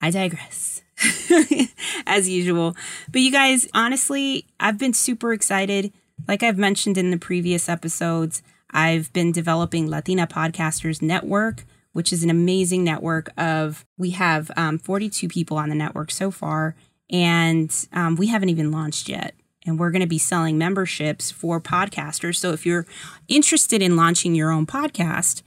I 0.00 0.10
digress. 0.10 0.82
as 2.06 2.28
usual. 2.28 2.76
But 3.10 3.20
you 3.20 3.30
guys, 3.30 3.68
honestly, 3.74 4.46
I've 4.60 4.78
been 4.78 4.94
super 4.94 5.32
excited. 5.32 5.92
Like 6.26 6.42
I've 6.42 6.58
mentioned 6.58 6.98
in 6.98 7.10
the 7.10 7.18
previous 7.18 7.68
episodes, 7.68 8.42
I've 8.70 9.12
been 9.12 9.32
developing 9.32 9.88
Latina 9.88 10.26
Podcasters 10.26 11.00
Network, 11.00 11.64
which 11.92 12.12
is 12.12 12.22
an 12.24 12.30
amazing 12.30 12.84
network 12.84 13.30
of, 13.38 13.84
we 13.96 14.10
have 14.10 14.50
um, 14.56 14.78
42 14.78 15.28
people 15.28 15.56
on 15.56 15.68
the 15.68 15.74
network 15.74 16.10
so 16.10 16.30
far, 16.30 16.74
and 17.10 17.86
um, 17.92 18.16
we 18.16 18.26
haven't 18.26 18.50
even 18.50 18.70
launched 18.70 19.08
yet. 19.08 19.34
And 19.64 19.80
we're 19.80 19.90
going 19.90 20.02
to 20.02 20.06
be 20.06 20.18
selling 20.18 20.58
memberships 20.58 21.30
for 21.30 21.60
podcasters. 21.60 22.36
So 22.36 22.52
if 22.52 22.64
you're 22.64 22.86
interested 23.26 23.82
in 23.82 23.96
launching 23.96 24.34
your 24.34 24.52
own 24.52 24.64
podcast, 24.64 25.42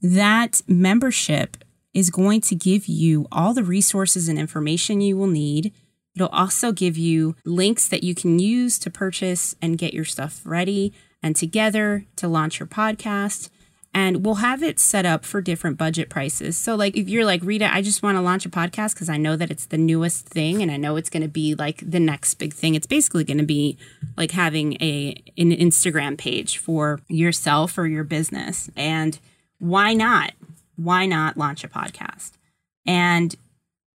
that 0.00 0.62
membership 0.66 1.58
is 1.92 2.10
going 2.10 2.40
to 2.42 2.54
give 2.54 2.86
you 2.86 3.26
all 3.32 3.54
the 3.54 3.64
resources 3.64 4.28
and 4.28 4.38
information 4.38 5.00
you 5.00 5.16
will 5.16 5.26
need. 5.26 5.72
It'll 6.14 6.28
also 6.28 6.72
give 6.72 6.96
you 6.96 7.36
links 7.44 7.88
that 7.88 8.04
you 8.04 8.14
can 8.14 8.38
use 8.38 8.78
to 8.80 8.90
purchase 8.90 9.54
and 9.62 9.78
get 9.78 9.94
your 9.94 10.04
stuff 10.04 10.40
ready 10.44 10.92
and 11.22 11.36
together 11.36 12.06
to 12.16 12.28
launch 12.28 12.60
your 12.60 12.66
podcast. 12.66 13.50
And 13.92 14.24
we'll 14.24 14.36
have 14.36 14.62
it 14.62 14.78
set 14.78 15.04
up 15.04 15.24
for 15.24 15.40
different 15.40 15.76
budget 15.76 16.08
prices. 16.08 16.56
So, 16.56 16.76
like, 16.76 16.96
if 16.96 17.08
you're 17.08 17.24
like, 17.24 17.42
Rita, 17.42 17.72
I 17.72 17.82
just 17.82 18.04
want 18.04 18.16
to 18.16 18.22
launch 18.22 18.46
a 18.46 18.48
podcast 18.48 18.94
because 18.94 19.08
I 19.08 19.16
know 19.16 19.34
that 19.34 19.50
it's 19.50 19.66
the 19.66 19.78
newest 19.78 20.26
thing 20.26 20.62
and 20.62 20.70
I 20.70 20.76
know 20.76 20.94
it's 20.94 21.10
going 21.10 21.24
to 21.24 21.28
be 21.28 21.56
like 21.56 21.82
the 21.84 21.98
next 21.98 22.34
big 22.34 22.54
thing. 22.54 22.76
It's 22.76 22.86
basically 22.86 23.24
going 23.24 23.38
to 23.38 23.44
be 23.44 23.78
like 24.16 24.30
having 24.30 24.74
a 24.74 25.20
an 25.36 25.50
Instagram 25.50 26.16
page 26.16 26.58
for 26.58 27.00
yourself 27.08 27.76
or 27.78 27.88
your 27.88 28.04
business. 28.04 28.70
And 28.76 29.18
why 29.58 29.92
not? 29.94 30.34
Why 30.82 31.06
not 31.06 31.36
launch 31.36 31.62
a 31.62 31.68
podcast? 31.68 32.32
And 32.86 33.34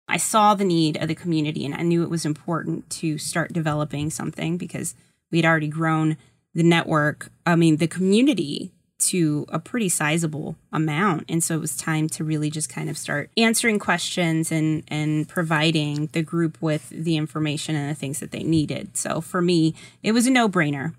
I 0.06 0.18
saw 0.18 0.54
the 0.54 0.64
need 0.64 0.96
of 0.98 1.08
the 1.08 1.14
community 1.14 1.64
and 1.64 1.74
I 1.74 1.82
knew 1.82 2.02
it 2.02 2.10
was 2.10 2.26
important 2.26 2.88
to 2.90 3.16
start 3.16 3.52
developing 3.52 4.10
something 4.10 4.58
because 4.58 4.94
we 5.30 5.38
had 5.38 5.46
already 5.46 5.68
grown 5.68 6.16
the 6.52 6.62
network, 6.62 7.30
I 7.46 7.56
mean, 7.56 7.78
the 7.78 7.88
community 7.88 8.70
to 8.98 9.44
a 9.48 9.58
pretty 9.58 9.88
sizable 9.88 10.56
amount. 10.72 11.24
And 11.28 11.42
so 11.42 11.56
it 11.56 11.60
was 11.60 11.76
time 11.76 12.08
to 12.10 12.24
really 12.24 12.50
just 12.50 12.68
kind 12.68 12.88
of 12.88 12.96
start 12.96 13.30
answering 13.36 13.78
questions 13.78 14.52
and, 14.52 14.84
and 14.88 15.28
providing 15.28 16.08
the 16.12 16.22
group 16.22 16.60
with 16.60 16.90
the 16.90 17.16
information 17.16 17.74
and 17.74 17.90
the 17.90 17.98
things 17.98 18.20
that 18.20 18.30
they 18.30 18.42
needed. 18.42 18.96
So 18.96 19.20
for 19.20 19.42
me, 19.42 19.74
it 20.02 20.12
was 20.12 20.26
a 20.26 20.30
no 20.30 20.48
brainer. 20.48 20.94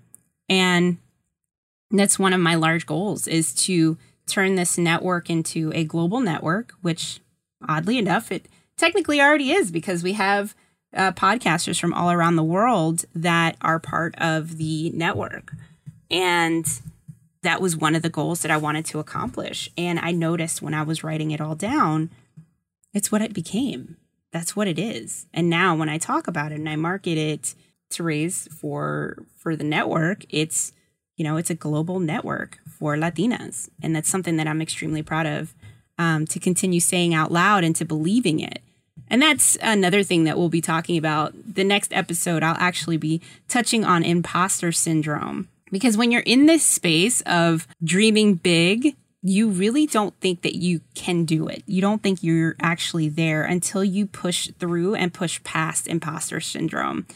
And 0.48 0.98
that's 1.90 2.18
one 2.18 2.32
of 2.32 2.40
my 2.40 2.54
large 2.54 2.86
goals 2.86 3.26
is 3.26 3.54
to 3.64 3.96
turn 4.26 4.54
this 4.54 4.76
network 4.76 5.30
into 5.30 5.72
a 5.74 5.84
global 5.84 6.20
network, 6.20 6.72
which 6.82 7.20
oddly 7.66 7.98
enough, 7.98 8.30
it 8.32 8.46
technically 8.76 9.20
already 9.20 9.50
is 9.52 9.70
because 9.70 10.02
we 10.02 10.14
have 10.14 10.54
uh, 10.94 11.12
podcasters 11.12 11.80
from 11.80 11.92
all 11.92 12.10
around 12.10 12.36
the 12.36 12.44
world 12.44 13.04
that 13.14 13.56
are 13.60 13.78
part 13.78 14.14
of 14.18 14.56
the 14.56 14.90
network. 14.90 15.52
And 16.10 16.66
that 17.42 17.60
was 17.60 17.76
one 17.76 17.94
of 17.94 18.02
the 18.02 18.10
goals 18.10 18.42
that 18.42 18.50
I 18.50 18.56
wanted 18.56 18.84
to 18.86 18.98
accomplish. 18.98 19.70
And 19.76 19.98
I 19.98 20.12
noticed 20.12 20.62
when 20.62 20.74
I 20.74 20.82
was 20.82 21.04
writing 21.04 21.30
it 21.30 21.40
all 21.40 21.54
down, 21.54 22.10
it's 22.92 23.12
what 23.12 23.22
it 23.22 23.32
became. 23.32 23.96
That's 24.32 24.56
what 24.56 24.68
it 24.68 24.78
is. 24.78 25.26
And 25.32 25.48
now 25.48 25.74
when 25.74 25.88
I 25.88 25.98
talk 25.98 26.26
about 26.26 26.52
it 26.52 26.56
and 26.56 26.68
I 26.68 26.76
market 26.76 27.18
it 27.18 27.54
to 27.90 28.02
raise 28.02 28.48
for 28.48 29.16
for 29.36 29.54
the 29.54 29.64
network, 29.64 30.24
it's 30.28 30.72
you 31.16 31.24
know, 31.24 31.36
it's 31.36 31.50
a 31.50 31.54
global 31.54 31.98
network 31.98 32.58
for 32.68 32.96
Latinas. 32.96 33.68
And 33.82 33.96
that's 33.96 34.08
something 34.08 34.36
that 34.36 34.46
I'm 34.46 34.62
extremely 34.62 35.02
proud 35.02 35.26
of 35.26 35.54
um, 35.98 36.26
to 36.26 36.38
continue 36.38 36.80
saying 36.80 37.14
out 37.14 37.32
loud 37.32 37.64
and 37.64 37.74
to 37.76 37.84
believing 37.84 38.40
it. 38.40 38.60
And 39.08 39.22
that's 39.22 39.56
another 39.62 40.02
thing 40.02 40.24
that 40.24 40.36
we'll 40.36 40.48
be 40.48 40.60
talking 40.60 40.98
about. 40.98 41.32
The 41.54 41.64
next 41.64 41.92
episode, 41.92 42.42
I'll 42.42 42.56
actually 42.58 42.96
be 42.96 43.20
touching 43.48 43.84
on 43.84 44.04
imposter 44.04 44.72
syndrome 44.72 45.48
because 45.70 45.96
when 45.96 46.10
you're 46.10 46.22
in 46.22 46.46
this 46.46 46.64
space 46.64 47.20
of 47.22 47.66
dreaming 47.82 48.34
big, 48.34 48.96
you 49.22 49.48
really 49.48 49.86
don't 49.86 50.14
think 50.20 50.42
that 50.42 50.54
you 50.54 50.80
can 50.94 51.24
do 51.24 51.48
it. 51.48 51.62
You 51.66 51.80
don't 51.80 52.02
think 52.02 52.22
you're 52.22 52.56
actually 52.60 53.08
there 53.08 53.44
until 53.44 53.82
you 53.82 54.06
push 54.06 54.50
through 54.58 54.94
and 54.94 55.12
push 55.12 55.42
past 55.42 55.88
imposter 55.88 56.40
syndrome. 56.40 57.06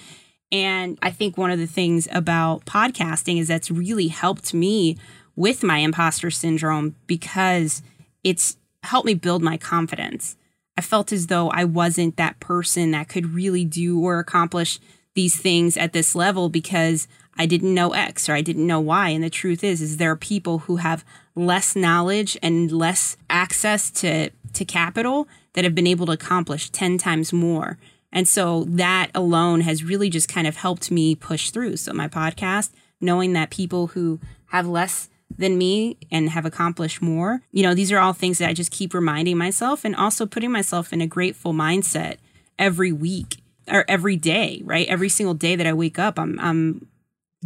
And 0.52 0.98
I 1.02 1.10
think 1.10 1.38
one 1.38 1.50
of 1.50 1.58
the 1.58 1.66
things 1.66 2.08
about 2.10 2.64
podcasting 2.64 3.38
is 3.38 3.48
that's 3.48 3.70
really 3.70 4.08
helped 4.08 4.52
me 4.52 4.96
with 5.36 5.62
my 5.62 5.78
imposter 5.78 6.30
syndrome 6.30 6.96
because 7.06 7.82
it's 8.24 8.56
helped 8.82 9.06
me 9.06 9.14
build 9.14 9.42
my 9.42 9.56
confidence. 9.56 10.36
I 10.76 10.82
felt 10.82 11.12
as 11.12 11.28
though 11.28 11.50
I 11.50 11.64
wasn't 11.64 12.16
that 12.16 12.40
person 12.40 12.90
that 12.92 13.08
could 13.08 13.34
really 13.34 13.64
do 13.64 14.00
or 14.00 14.18
accomplish 14.18 14.80
these 15.14 15.36
things 15.36 15.76
at 15.76 15.92
this 15.92 16.14
level 16.14 16.48
because 16.48 17.06
I 17.36 17.46
didn't 17.46 17.74
know 17.74 17.92
X 17.92 18.28
or 18.28 18.34
I 18.34 18.40
didn't 18.40 18.66
know 18.66 18.80
Y. 18.80 19.10
And 19.10 19.22
the 19.22 19.30
truth 19.30 19.62
is, 19.62 19.80
is 19.80 19.96
there 19.96 20.10
are 20.10 20.16
people 20.16 20.60
who 20.60 20.76
have 20.76 21.04
less 21.34 21.76
knowledge 21.76 22.36
and 22.42 22.70
less 22.70 23.16
access 23.28 23.90
to, 23.92 24.30
to 24.30 24.64
capital 24.64 25.28
that 25.54 25.64
have 25.64 25.74
been 25.74 25.86
able 25.86 26.06
to 26.06 26.12
accomplish 26.12 26.70
10 26.70 26.98
times 26.98 27.32
more. 27.32 27.78
And 28.12 28.26
so 28.26 28.64
that 28.68 29.10
alone 29.14 29.60
has 29.60 29.84
really 29.84 30.10
just 30.10 30.28
kind 30.28 30.46
of 30.46 30.56
helped 30.56 30.90
me 30.90 31.14
push 31.14 31.50
through. 31.50 31.76
So 31.76 31.92
my 31.92 32.08
podcast, 32.08 32.70
knowing 33.00 33.32
that 33.34 33.50
people 33.50 33.88
who 33.88 34.20
have 34.46 34.66
less 34.66 35.08
than 35.36 35.56
me 35.56 35.96
and 36.10 36.30
have 36.30 36.44
accomplished 36.44 37.00
more, 37.00 37.42
you 37.52 37.62
know, 37.62 37.74
these 37.74 37.92
are 37.92 37.98
all 37.98 38.12
things 38.12 38.38
that 38.38 38.48
I 38.48 38.52
just 38.52 38.72
keep 38.72 38.92
reminding 38.92 39.38
myself 39.38 39.84
and 39.84 39.94
also 39.94 40.26
putting 40.26 40.50
myself 40.50 40.92
in 40.92 41.00
a 41.00 41.06
grateful 41.06 41.52
mindset 41.52 42.16
every 42.58 42.92
week 42.92 43.36
or 43.70 43.84
every 43.88 44.16
day, 44.16 44.60
right? 44.64 44.88
Every 44.88 45.08
single 45.08 45.34
day 45.34 45.54
that 45.54 45.66
I 45.66 45.72
wake 45.72 45.98
up, 45.98 46.18
I'm 46.18 46.38
I'm 46.40 46.88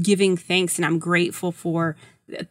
giving 0.02 0.36
thanks 0.36 0.76
and 0.78 0.84
I'm 0.86 0.98
grateful 0.98 1.52
for 1.52 1.96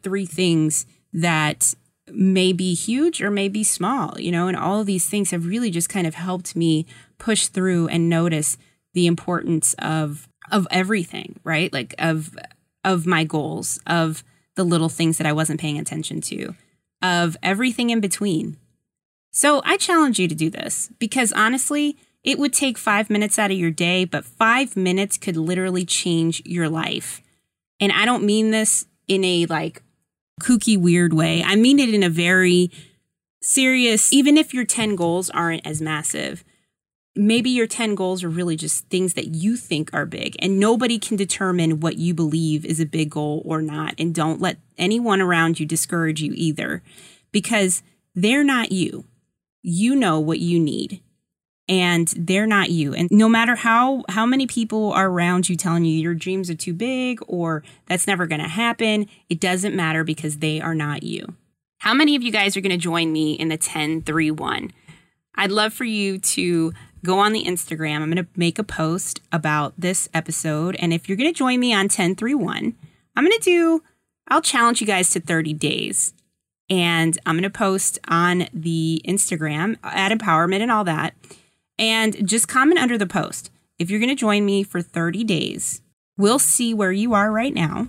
three 0.02 0.24
things 0.24 0.86
that 1.12 1.74
may 2.12 2.52
be 2.52 2.74
huge 2.74 3.22
or 3.22 3.30
may 3.30 3.48
be 3.48 3.64
small, 3.64 4.18
you 4.18 4.30
know, 4.30 4.48
and 4.48 4.56
all 4.56 4.80
of 4.80 4.86
these 4.86 5.06
things 5.06 5.30
have 5.30 5.46
really 5.46 5.70
just 5.70 5.88
kind 5.88 6.06
of 6.06 6.14
helped 6.14 6.54
me 6.54 6.86
push 7.18 7.46
through 7.46 7.88
and 7.88 8.08
notice 8.08 8.58
the 8.92 9.06
importance 9.06 9.74
of 9.78 10.28
of 10.52 10.66
everything, 10.70 11.40
right? 11.44 11.72
Like 11.72 11.94
of 11.98 12.36
of 12.84 13.06
my 13.06 13.24
goals, 13.24 13.80
of 13.86 14.22
the 14.56 14.64
little 14.64 14.88
things 14.88 15.18
that 15.18 15.26
I 15.26 15.32
wasn't 15.32 15.60
paying 15.60 15.78
attention 15.78 16.20
to, 16.22 16.54
of 17.02 17.36
everything 17.42 17.90
in 17.90 18.00
between. 18.00 18.58
So 19.32 19.62
I 19.64 19.76
challenge 19.78 20.20
you 20.20 20.28
to 20.28 20.34
do 20.34 20.50
this 20.50 20.90
because 20.98 21.32
honestly, 21.32 21.96
it 22.22 22.38
would 22.38 22.52
take 22.52 22.78
five 22.78 23.10
minutes 23.10 23.38
out 23.38 23.50
of 23.50 23.58
your 23.58 23.70
day, 23.70 24.04
but 24.04 24.24
five 24.24 24.76
minutes 24.76 25.18
could 25.18 25.36
literally 25.36 25.84
change 25.84 26.42
your 26.44 26.68
life. 26.68 27.20
And 27.80 27.90
I 27.90 28.04
don't 28.04 28.24
mean 28.24 28.50
this 28.50 28.86
in 29.08 29.24
a 29.24 29.46
like 29.46 29.82
kooky, 30.40 30.76
weird 30.76 31.12
way. 31.12 31.42
I 31.42 31.56
mean 31.56 31.78
it 31.78 31.92
in 31.92 32.02
a 32.02 32.10
very 32.10 32.70
serious, 33.40 34.12
even 34.12 34.36
if 34.36 34.54
your 34.54 34.64
10 34.64 34.96
goals 34.96 35.30
aren't 35.30 35.66
as 35.66 35.80
massive, 35.80 36.44
maybe 37.14 37.50
your 37.50 37.66
10 37.66 37.94
goals 37.94 38.24
are 38.24 38.28
really 38.28 38.56
just 38.56 38.88
things 38.88 39.14
that 39.14 39.28
you 39.28 39.56
think 39.56 39.90
are 39.92 40.06
big 40.06 40.34
and 40.40 40.58
nobody 40.58 40.98
can 40.98 41.16
determine 41.16 41.80
what 41.80 41.96
you 41.96 42.14
believe 42.14 42.64
is 42.64 42.80
a 42.80 42.86
big 42.86 43.10
goal 43.10 43.42
or 43.44 43.62
not. 43.62 43.94
And 43.98 44.14
don't 44.14 44.40
let 44.40 44.58
anyone 44.76 45.20
around 45.20 45.60
you 45.60 45.66
discourage 45.66 46.20
you 46.20 46.32
either 46.34 46.82
because 47.30 47.82
they're 48.14 48.44
not 48.44 48.72
you. 48.72 49.04
You 49.62 49.94
know 49.94 50.18
what 50.18 50.40
you 50.40 50.58
need 50.58 51.00
and 51.68 52.12
they're 52.16 52.46
not 52.46 52.70
you. 52.70 52.94
And 52.94 53.10
no 53.10 53.28
matter 53.28 53.56
how 53.56 54.04
how 54.08 54.26
many 54.26 54.46
people 54.46 54.92
are 54.92 55.08
around 55.08 55.48
you 55.48 55.56
telling 55.56 55.84
you 55.84 55.98
your 55.98 56.14
dreams 56.14 56.50
are 56.50 56.54
too 56.54 56.74
big 56.74 57.20
or 57.26 57.62
that's 57.86 58.06
never 58.06 58.26
going 58.26 58.42
to 58.42 58.48
happen 58.48 59.08
it 59.28 59.40
doesn't 59.40 59.74
matter 59.74 60.04
because 60.04 60.38
they 60.38 60.60
are 60.60 60.74
not 60.74 61.02
you. 61.02 61.34
How 61.78 61.94
many 61.94 62.16
of 62.16 62.22
you 62.22 62.32
guys 62.32 62.56
are 62.56 62.60
going 62.60 62.70
to 62.70 62.76
join 62.76 63.12
me 63.12 63.32
in 63.32 63.48
the 63.48 63.56
10 63.56 64.02
3 64.02 64.30
1 64.30 64.72
i'd 65.36 65.50
love 65.50 65.72
for 65.72 65.84
you 65.84 66.18
to 66.18 66.72
go 67.04 67.18
on 67.18 67.32
the 67.32 67.44
instagram. 67.44 68.02
I'm 68.02 68.10
going 68.10 68.24
to 68.24 68.30
make 68.36 68.58
a 68.58 68.64
post 68.64 69.20
about 69.32 69.74
this 69.78 70.08
episode 70.12 70.76
and 70.76 70.92
if 70.92 71.08
you're 71.08 71.16
going 71.16 71.32
to 71.32 71.38
join 71.38 71.60
me 71.60 71.72
on 71.72 71.88
10 71.88 72.14
3 72.14 72.34
1 72.34 72.74
i'm 73.16 73.24
going 73.24 73.38
to 73.38 73.44
do 73.44 73.82
i'll 74.28 74.42
challenge 74.42 74.80
you 74.80 74.86
guys 74.86 75.10
to 75.10 75.20
30 75.20 75.54
days. 75.54 76.12
And 76.68 77.18
i'm 77.24 77.36
going 77.36 77.42
to 77.42 77.50
post 77.50 77.98
on 78.06 78.48
the 78.52 79.02
instagram 79.06 79.78
at 79.82 80.12
empowerment 80.12 80.60
and 80.60 80.70
all 80.70 80.84
that 80.84 81.14
and 81.78 82.26
just 82.26 82.48
comment 82.48 82.80
under 82.80 82.98
the 82.98 83.06
post. 83.06 83.50
If 83.78 83.90
you're 83.90 84.00
going 84.00 84.10
to 84.10 84.14
join 84.14 84.44
me 84.44 84.62
for 84.62 84.80
30 84.80 85.24
days, 85.24 85.82
we'll 86.16 86.38
see 86.38 86.72
where 86.72 86.92
you 86.92 87.14
are 87.14 87.30
right 87.30 87.54
now. 87.54 87.88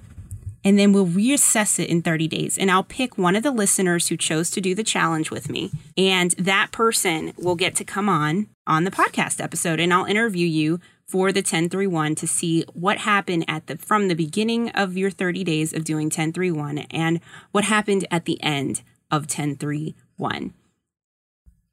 And 0.63 0.79
then 0.79 0.93
we'll 0.93 1.05
reassess 1.05 1.77
it 1.77 1.89
in 1.89 2.01
30 2.01 2.27
days. 2.27 2.57
And 2.57 2.71
I'll 2.71 2.83
pick 2.83 3.19
one 3.19 3.35
of 3.35 3.43
the 3.43 3.51
listeners 3.51 4.07
who 4.07 4.17
chose 4.17 4.49
to 4.49 4.61
do 4.61 4.73
the 4.73 4.83
challenge 4.83 5.29
with 5.29 5.47
me. 5.47 5.69
And 5.95 6.31
that 6.31 6.71
person 6.71 7.33
will 7.37 7.53
get 7.53 7.75
to 7.75 7.83
come 7.83 8.09
on 8.09 8.47
on 8.65 8.83
the 8.83 8.89
podcast 8.89 9.43
episode. 9.43 9.79
And 9.79 9.93
I'll 9.93 10.05
interview 10.05 10.47
you 10.47 10.79
for 11.07 11.31
the 11.31 11.39
1031 11.39 12.15
to 12.15 12.25
see 12.27 12.65
what 12.73 12.97
happened 12.99 13.45
at 13.47 13.67
the 13.67 13.77
from 13.77 14.07
the 14.07 14.15
beginning 14.15 14.69
of 14.71 14.97
your 14.97 15.11
30 15.11 15.43
days 15.43 15.71
of 15.71 15.83
doing 15.83 16.05
1031 16.05 16.79
and 16.89 17.19
what 17.51 17.65
happened 17.65 18.07
at 18.09 18.25
the 18.25 18.41
end 18.41 18.81
of 19.11 19.23
1031. 19.23 20.53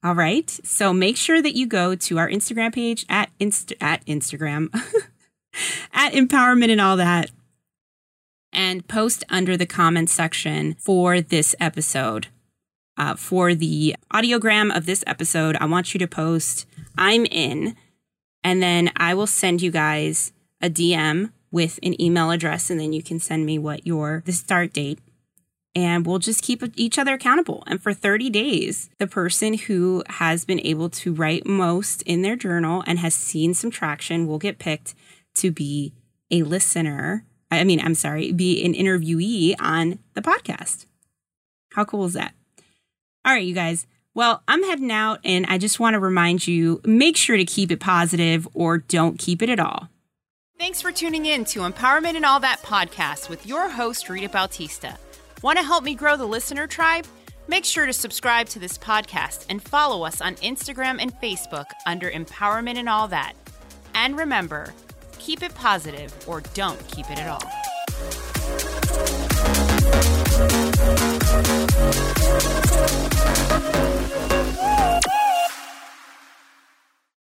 All 0.05 0.15
right. 0.15 0.51
So 0.65 0.93
make 0.93 1.17
sure 1.17 1.41
that 1.41 1.55
you 1.55 1.67
go 1.67 1.95
to 1.95 2.19
our 2.19 2.29
Instagram 2.29 2.75
page 2.75 3.07
at 3.09 3.31
Inst- 3.39 3.75
at 3.81 4.05
Instagram 4.07 4.69
at 5.93 6.13
empowerment 6.13 6.71
and 6.71 6.81
all 6.81 6.97
that 6.97 7.31
and 8.53 8.87
post 8.87 9.25
under 9.29 9.57
the 9.57 9.67
comments 9.67 10.13
section 10.13 10.75
for 10.75 11.21
this 11.21 11.55
episode. 11.59 12.29
Uh, 12.99 13.15
for 13.15 13.55
the 13.55 13.97
audiogram 14.13 14.75
of 14.77 14.85
this 14.85 15.03
episode, 15.07 15.57
I 15.57 15.65
want 15.65 15.95
you 15.95 15.99
to 15.99 16.07
post 16.07 16.67
I'm 16.97 17.25
in, 17.25 17.75
and 18.45 18.63
then 18.63 18.93
I 18.97 19.15
will 19.15 19.27
send 19.27 19.63
you 19.63 19.71
guys 19.71 20.33
a 20.61 20.69
DM 20.69 21.33
with 21.51 21.79
an 21.83 22.01
email 22.01 22.31
address, 22.31 22.69
and 22.69 22.79
then 22.79 22.93
you 22.93 23.03
can 23.03 23.19
send 23.19 23.47
me 23.47 23.59
what 23.59 23.87
your 23.87 24.23
the 24.27 24.33
start 24.33 24.75
date 24.75 24.99
and 25.75 26.07
we'll 26.07 26.19
just 26.19 26.43
keep 26.43 26.63
each 26.77 26.99
other 26.99 27.15
accountable. 27.15 27.65
And 27.67 27.83
for 27.83 27.93
30 27.93 28.31
days, 28.31 28.91
the 28.99 29.07
person 29.07 29.55
who 29.55 30.03
has 30.09 30.45
been 30.45 30.61
able 30.61 30.91
to 30.91 31.15
write 31.15 31.47
most 31.47 32.03
in 32.03 32.23
their 32.23 32.37
journal 32.37 32.85
and 32.87 32.99
has 32.99 33.15
seen 33.15 33.55
some 33.55 33.71
traction 33.71 34.27
will 34.27 34.39
get 34.39 34.59
picked 34.59 34.95
to 35.37 35.51
be 35.51 35.93
a 36.31 36.43
listener. 36.43 37.25
I 37.51 37.65
mean, 37.65 37.81
I'm 37.81 37.95
sorry, 37.95 38.33
be 38.33 38.65
an 38.65 38.75
interviewee 38.75 39.55
on 39.61 39.99
the 40.15 40.23
podcast. 40.23 40.87
How 41.73 41.85
cool 41.85 42.05
is 42.05 42.13
that? 42.15 42.35
All 43.25 43.33
right, 43.33 43.45
you 43.45 43.55
guys. 43.55 43.87
Well, 44.15 44.43
I'm 44.47 44.63
heading 44.63 44.93
out 44.93 45.21
and 45.25 45.47
I 45.47 45.57
just 45.57 45.81
want 45.81 45.95
to 45.95 46.01
remind 46.01 46.47
you 46.47 46.83
make 46.85 47.17
sure 47.17 47.37
to 47.37 47.45
keep 47.47 47.71
it 47.71 47.81
positive 47.81 48.47
or 48.53 48.79
don't 48.79 49.19
keep 49.19 49.41
it 49.41 49.49
at 49.49 49.61
all. 49.61 49.89
Thanks 50.59 50.83
for 50.83 50.93
tuning 50.93 51.25
in 51.27 51.45
to 51.47 51.61
Empowerment 51.61 52.15
and 52.15 52.25
All 52.25 52.39
That 52.41 52.61
podcast 52.63 53.29
with 53.31 53.47
your 53.47 53.71
host, 53.71 54.09
Rita 54.09 54.29
Bautista. 54.29 54.99
Want 55.43 55.59
to 55.59 55.65
help 55.65 55.83
me 55.83 55.97
grow 55.97 56.17
the 56.17 56.25
listener 56.25 56.69
tribe? 56.69 57.05
Make 57.49 57.65
sure 57.65 57.85
to 57.85 57.93
subscribe 57.93 58.49
to 58.51 58.61
this 58.61 58.79
podcast 58.79 59.47
and 59.49 59.61
follow 59.61 60.05
us 60.05 60.21
on 60.21 60.37
Instagram 60.37 61.03
and 61.03 61.13
Facebook 61.17 61.67
under 61.85 62.09
Empowerment 62.09 62.77
and 62.77 62.89
All 62.89 63.09
That. 63.09 63.33
And 63.93 64.17
remember, 64.17 64.73
keep 65.19 65.43
it 65.43 65.53
positive 65.57 66.15
or 66.29 66.43
don't 66.55 66.79
keep 66.87 67.11
it 67.11 67.19
at 67.19 67.29
all. 67.29 67.43